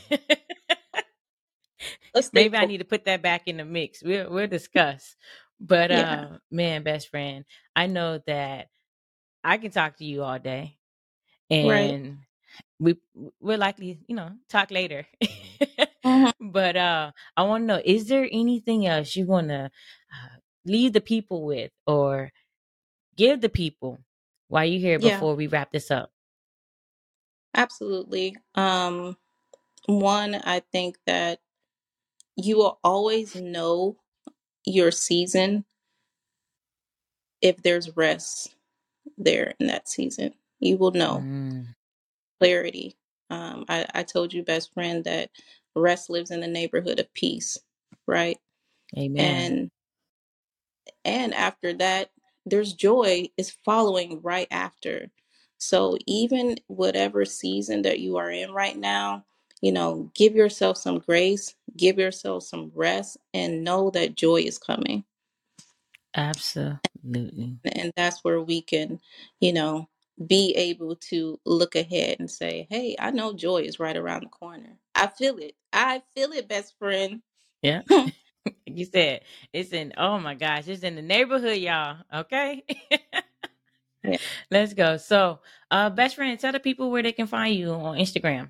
maybe 2.32 2.56
I 2.56 2.64
need 2.64 2.78
to 2.78 2.84
put 2.84 3.04
that 3.04 3.22
back 3.22 3.42
in 3.46 3.56
the 3.58 3.64
mix. 3.64 4.02
We'll 4.02 4.30
we'll 4.30 4.46
discuss. 4.46 5.16
But 5.60 5.90
Yeah, 5.90 5.90
uh, 5.90 6.38
man, 6.50 6.82
best 6.82 7.08
friend, 7.10 7.44
I 7.76 7.86
know 7.86 8.20
that 8.26 8.68
I 9.44 9.58
can 9.58 9.70
talk 9.70 9.96
to 9.98 10.04
you 10.04 10.22
all 10.22 10.38
day, 10.38 10.78
right. 11.62 11.90
and 11.90 12.18
we 12.80 12.96
we'll 13.40 13.58
likely, 13.58 14.00
you 14.08 14.16
know, 14.16 14.30
talk 14.48 14.70
later. 14.70 15.06
Mhm. 16.04 16.32
but 16.40 16.76
uh, 16.76 17.12
I 17.36 17.42
want 17.42 17.62
to 17.62 17.66
know: 17.66 17.82
is 17.84 18.08
there 18.08 18.28
anything 18.30 18.86
else 18.86 19.16
you 19.16 19.26
want 19.26 19.48
to 19.48 19.70
uh, 20.12 20.36
leave 20.64 20.92
the 20.92 21.00
people 21.00 21.44
with, 21.44 21.70
or 21.86 22.32
give 23.20 23.42
the 23.42 23.50
people 23.50 24.00
while 24.48 24.66
you're 24.66 24.80
here 24.80 24.98
Yeah, 24.98 25.12
before 25.12 25.36
we 25.36 25.48
wrap 25.48 25.72
this 25.72 25.90
up? 25.92 26.12
absolutely. 27.54 28.36
Um, 28.56 29.16
one, 29.86 30.36
I 30.36 30.60
think 30.72 30.98
that 31.06 31.40
you 32.36 32.58
will 32.58 32.78
always 32.84 33.36
know 33.36 33.98
your 34.66 34.90
season 34.92 35.64
if 37.42 37.62
there's 37.62 37.96
rest 37.96 38.54
there 39.18 39.54
in 39.60 39.68
that 39.68 39.88
season. 39.88 40.34
You 40.60 40.78
will 40.78 40.92
know 40.92 41.26
Mm, 41.26 41.74
clarity. 42.40 42.96
Um, 43.30 43.64
I, 43.68 43.86
I 43.94 44.02
told 44.04 44.32
you, 44.34 44.42
best 44.44 44.74
friend, 44.74 45.04
that 45.04 45.30
rest 45.76 46.10
lives 46.10 46.30
in 46.30 46.40
the 46.40 46.48
neighborhood 46.48 47.00
of 47.00 47.12
peace, 47.14 47.58
right? 48.06 48.38
amen. 48.98 49.50
And 49.50 49.70
and 51.04 51.34
after 51.34 51.74
that. 51.74 52.10
There's 52.46 52.72
joy 52.72 53.28
is 53.36 53.50
following 53.50 54.20
right 54.22 54.48
after. 54.50 55.10
So 55.58 55.98
even 56.06 56.56
whatever 56.68 57.24
season 57.24 57.82
that 57.82 58.00
you 58.00 58.16
are 58.16 58.30
in 58.30 58.52
right 58.52 58.76
now, 58.76 59.24
you 59.60 59.72
know, 59.72 60.10
give 60.14 60.34
yourself 60.34 60.78
some 60.78 60.98
grace, 60.98 61.54
give 61.76 61.98
yourself 61.98 62.44
some 62.44 62.72
rest, 62.74 63.18
and 63.34 63.62
know 63.62 63.90
that 63.90 64.14
joy 64.14 64.36
is 64.36 64.58
coming. 64.58 65.04
Absolutely. 66.14 67.58
And 67.64 67.92
that's 67.96 68.24
where 68.24 68.40
we 68.40 68.62
can, 68.62 69.00
you 69.40 69.52
know, 69.52 69.88
be 70.26 70.54
able 70.56 70.96
to 70.96 71.38
look 71.44 71.76
ahead 71.76 72.16
and 72.18 72.30
say, 72.30 72.66
hey, 72.70 72.96
I 72.98 73.10
know 73.10 73.32
joy 73.32 73.58
is 73.58 73.78
right 73.78 73.96
around 73.96 74.24
the 74.24 74.28
corner. 74.28 74.78
I 74.94 75.06
feel 75.06 75.36
it. 75.38 75.54
I 75.72 76.02
feel 76.14 76.32
it, 76.32 76.48
best 76.48 76.76
friend. 76.78 77.22
Yeah. 77.62 77.82
you 78.66 78.84
said 78.86 79.22
it's 79.52 79.72
in 79.72 79.92
oh 79.96 80.18
my 80.18 80.34
gosh, 80.34 80.68
it's 80.68 80.82
in 80.82 80.96
the 80.96 81.02
neighborhood, 81.02 81.58
y'all. 81.58 81.98
Okay. 82.14 82.64
Yeah. 84.04 84.18
Let's 84.50 84.74
go. 84.74 84.96
So 84.96 85.40
uh 85.70 85.90
best 85.90 86.16
friend, 86.16 86.38
tell 86.38 86.52
the 86.52 86.60
people 86.60 86.90
where 86.90 87.02
they 87.02 87.12
can 87.12 87.26
find 87.26 87.54
you 87.54 87.72
on 87.72 87.98
Instagram. 87.98 88.48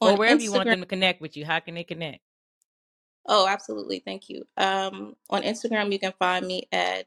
or 0.00 0.12
On 0.12 0.18
wherever 0.18 0.40
you 0.42 0.52
want 0.52 0.70
them 0.70 0.80
to 0.80 0.86
connect 0.86 1.20
with 1.20 1.36
you. 1.36 1.44
How 1.44 1.60
can 1.60 1.74
they 1.74 1.84
connect? 1.84 2.20
oh, 3.26 3.46
absolutely. 3.46 4.00
Thank 4.00 4.28
you. 4.28 4.44
Um, 4.56 5.14
on 5.30 5.42
Instagram, 5.42 5.92
you 5.92 5.98
can 5.98 6.12
find 6.18 6.46
me 6.46 6.68
at 6.72 7.06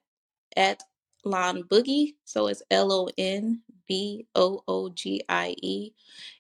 at 0.55 0.83
Lon 1.25 1.63
Boogie. 1.63 2.15
So 2.25 2.47
it's 2.47 2.63
L 2.71 2.91
O 2.91 3.09
N 3.17 3.61
B 3.87 4.27
O 4.35 4.63
O 4.67 4.89
G 4.89 5.23
I 5.29 5.55
E. 5.61 5.91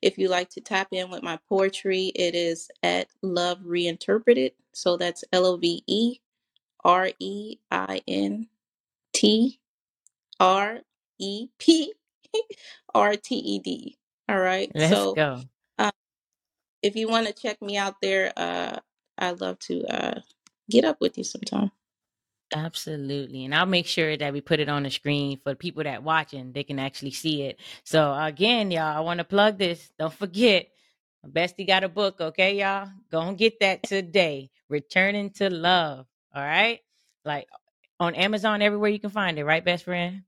If 0.01 0.17
you 0.17 0.29
like 0.29 0.49
to 0.51 0.61
tap 0.61 0.89
in 0.91 1.09
with 1.11 1.23
my 1.23 1.39
poetry, 1.49 2.11
it 2.15 2.35
is 2.35 2.69
at 2.83 3.07
Love 3.21 3.59
Reinterpreted. 3.63 4.53
So 4.73 4.97
that's 4.97 5.23
L 5.33 5.45
O 5.45 5.57
V 5.57 5.83
E 5.87 6.19
R 6.85 7.11
E 7.19 7.57
I 7.71 8.01
N 8.07 8.47
T 9.13 9.59
R 10.39 10.79
E 11.19 11.49
P 11.59 11.93
R 12.95 13.15
T 13.17 13.35
E 13.35 13.59
D. 13.59 13.97
All 14.29 14.39
right. 14.39 14.71
Let's 14.75 14.79
So 14.79 15.15
go. 15.15 15.43
uh, 15.79 15.91
if 16.83 16.95
you 16.95 17.09
want 17.09 17.27
to 17.27 17.33
check 17.33 17.61
me 17.61 17.77
out 17.77 17.95
there, 18.01 18.33
uh, 18.37 18.79
I'd 19.17 19.41
love 19.41 19.59
to 19.61 19.85
uh, 19.87 20.21
get 20.69 20.85
up 20.85 20.97
with 21.01 21.17
you 21.17 21.23
sometime. 21.25 21.71
Absolutely. 22.53 23.45
And 23.45 23.55
I'll 23.55 23.65
make 23.65 23.87
sure 23.87 24.17
that 24.17 24.33
we 24.33 24.41
put 24.41 24.59
it 24.59 24.67
on 24.67 24.83
the 24.83 24.89
screen 24.89 25.39
for 25.41 25.51
the 25.51 25.55
people 25.55 25.83
that 25.83 26.03
watching, 26.03 26.51
they 26.51 26.63
can 26.63 26.79
actually 26.79 27.11
see 27.11 27.43
it. 27.43 27.59
So 27.83 28.13
again, 28.13 28.71
y'all, 28.71 28.97
I 28.97 28.99
want 28.99 29.19
to 29.19 29.23
plug 29.23 29.57
this. 29.57 29.91
Don't 29.97 30.13
forget, 30.13 30.67
Bestie 31.25 31.67
got 31.67 31.83
a 31.83 31.89
book, 31.89 32.19
okay, 32.19 32.59
y'all? 32.59 32.89
Go 33.09 33.21
and 33.21 33.37
get 33.37 33.59
that 33.61 33.83
today. 33.83 34.49
Returning 34.69 35.29
to 35.31 35.49
Love. 35.49 36.07
All 36.35 36.43
right? 36.43 36.79
Like 37.23 37.47
on 37.99 38.15
Amazon, 38.15 38.61
everywhere 38.61 38.89
you 38.89 38.99
can 38.99 39.11
find 39.11 39.37
it, 39.39 39.45
right, 39.45 39.63
best 39.63 39.85
friend? 39.85 40.23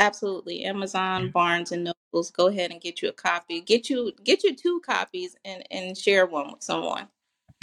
Absolutely. 0.00 0.64
Amazon, 0.64 1.30
Barnes 1.30 1.72
and 1.72 1.84
Nobles. 1.84 2.30
Go 2.30 2.48
ahead 2.48 2.70
and 2.70 2.80
get 2.80 3.02
you 3.02 3.08
a 3.08 3.12
copy. 3.12 3.60
Get 3.60 3.90
you 3.90 4.12
get 4.22 4.44
you 4.44 4.54
two 4.54 4.80
copies 4.80 5.36
and 5.44 5.64
and 5.70 5.96
share 5.96 6.26
one 6.26 6.52
with 6.52 6.62
someone. 6.62 7.08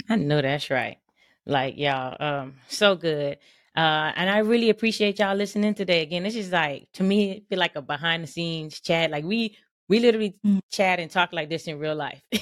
I 0.08 0.16
know 0.16 0.42
that's 0.42 0.70
right. 0.70 0.98
Like 1.46 1.78
y'all, 1.78 2.16
um, 2.20 2.54
so 2.68 2.94
good. 2.94 3.38
Uh, 3.76 4.12
and 4.16 4.30
I 4.30 4.38
really 4.38 4.70
appreciate 4.70 5.18
y'all 5.18 5.36
listening 5.36 5.74
today. 5.74 6.02
Again, 6.02 6.24
this 6.24 6.36
is 6.36 6.52
like 6.52 6.88
to 6.94 7.04
me, 7.04 7.32
it 7.32 7.44
feel 7.48 7.58
like 7.58 7.76
a 7.76 7.82
behind 7.82 8.22
the 8.24 8.28
scenes 8.28 8.80
chat. 8.80 9.10
Like 9.10 9.24
we 9.24 9.56
we 9.88 10.00
literally 10.00 10.36
Mm. 10.46 10.60
chat 10.72 11.00
and 11.00 11.10
talk 11.10 11.32
like 11.32 11.50
this 11.50 11.66
in 11.68 11.78
real 11.78 11.94
life. 11.96 12.22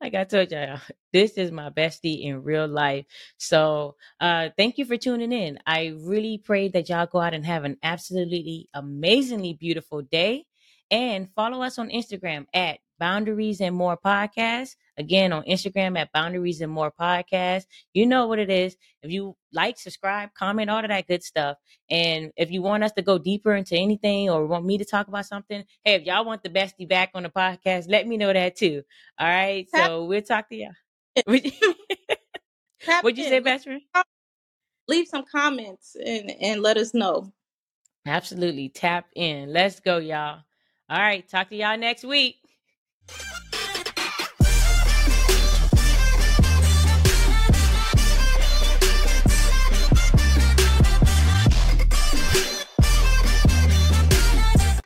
like 0.00 0.14
I 0.14 0.24
told 0.24 0.50
y'all, 0.52 0.80
this 1.12 1.32
is 1.32 1.50
my 1.52 1.70
bestie 1.70 2.24
in 2.24 2.42
real 2.42 2.66
life. 2.68 3.06
So 3.38 3.96
uh 4.20 4.50
thank 4.56 4.78
you 4.78 4.84
for 4.84 4.96
tuning 4.96 5.32
in. 5.32 5.58
I 5.66 5.94
really 6.00 6.38
pray 6.38 6.68
that 6.68 6.88
y'all 6.88 7.06
go 7.06 7.20
out 7.20 7.34
and 7.34 7.44
have 7.46 7.64
an 7.64 7.76
absolutely 7.82 8.68
amazingly 8.74 9.54
beautiful 9.54 10.02
day. 10.02 10.46
And 10.90 11.28
follow 11.34 11.62
us 11.62 11.78
on 11.78 11.88
Instagram 11.90 12.46
at 12.52 12.78
Boundaries 12.98 13.60
and 13.60 13.74
More 13.74 13.96
Podcast. 13.96 14.76
Again, 14.98 15.32
on 15.32 15.42
Instagram 15.44 15.98
at 15.98 16.12
Boundaries 16.12 16.60
and 16.60 16.70
More 16.70 16.92
Podcast. 16.92 17.64
You 17.94 18.06
know 18.06 18.26
what 18.26 18.38
it 18.38 18.50
is. 18.50 18.76
If 19.02 19.10
you 19.10 19.36
like, 19.52 19.78
subscribe, 19.78 20.34
comment, 20.34 20.70
all 20.70 20.84
of 20.84 20.88
that 20.88 21.06
good 21.06 21.22
stuff. 21.22 21.56
And 21.90 22.30
if 22.36 22.50
you 22.50 22.62
want 22.62 22.84
us 22.84 22.92
to 22.92 23.02
go 23.02 23.18
deeper 23.18 23.54
into 23.54 23.76
anything 23.76 24.28
or 24.30 24.46
want 24.46 24.64
me 24.64 24.78
to 24.78 24.84
talk 24.84 25.08
about 25.08 25.26
something, 25.26 25.64
hey, 25.84 25.94
if 25.94 26.02
y'all 26.02 26.24
want 26.24 26.42
the 26.42 26.50
bestie 26.50 26.88
back 26.88 27.10
on 27.14 27.22
the 27.22 27.30
podcast, 27.30 27.86
let 27.88 28.06
me 28.06 28.16
know 28.16 28.32
that 28.32 28.56
too. 28.56 28.82
All 29.18 29.28
right. 29.28 29.66
So 29.74 30.04
we'll 30.04 30.22
talk 30.22 30.48
to 30.50 30.56
y'all. 30.56 30.72
What'd 31.24 31.44
you, 31.60 31.74
Tap 32.80 33.04
what'd 33.04 33.18
you 33.18 33.24
say, 33.24 33.40
best 33.40 33.64
friend? 33.64 33.82
Leave 34.88 35.06
some 35.08 35.24
comments 35.30 35.96
and 36.04 36.30
and 36.40 36.60
let 36.60 36.76
us 36.76 36.92
know. 36.92 37.32
Absolutely. 38.06 38.68
Tap 38.68 39.06
in. 39.14 39.52
Let's 39.52 39.80
go, 39.80 39.98
y'all. 39.98 40.40
All 40.90 40.98
right. 40.98 41.26
Talk 41.28 41.50
to 41.50 41.56
y'all 41.56 41.78
next 41.78 42.04
week. 42.04 42.36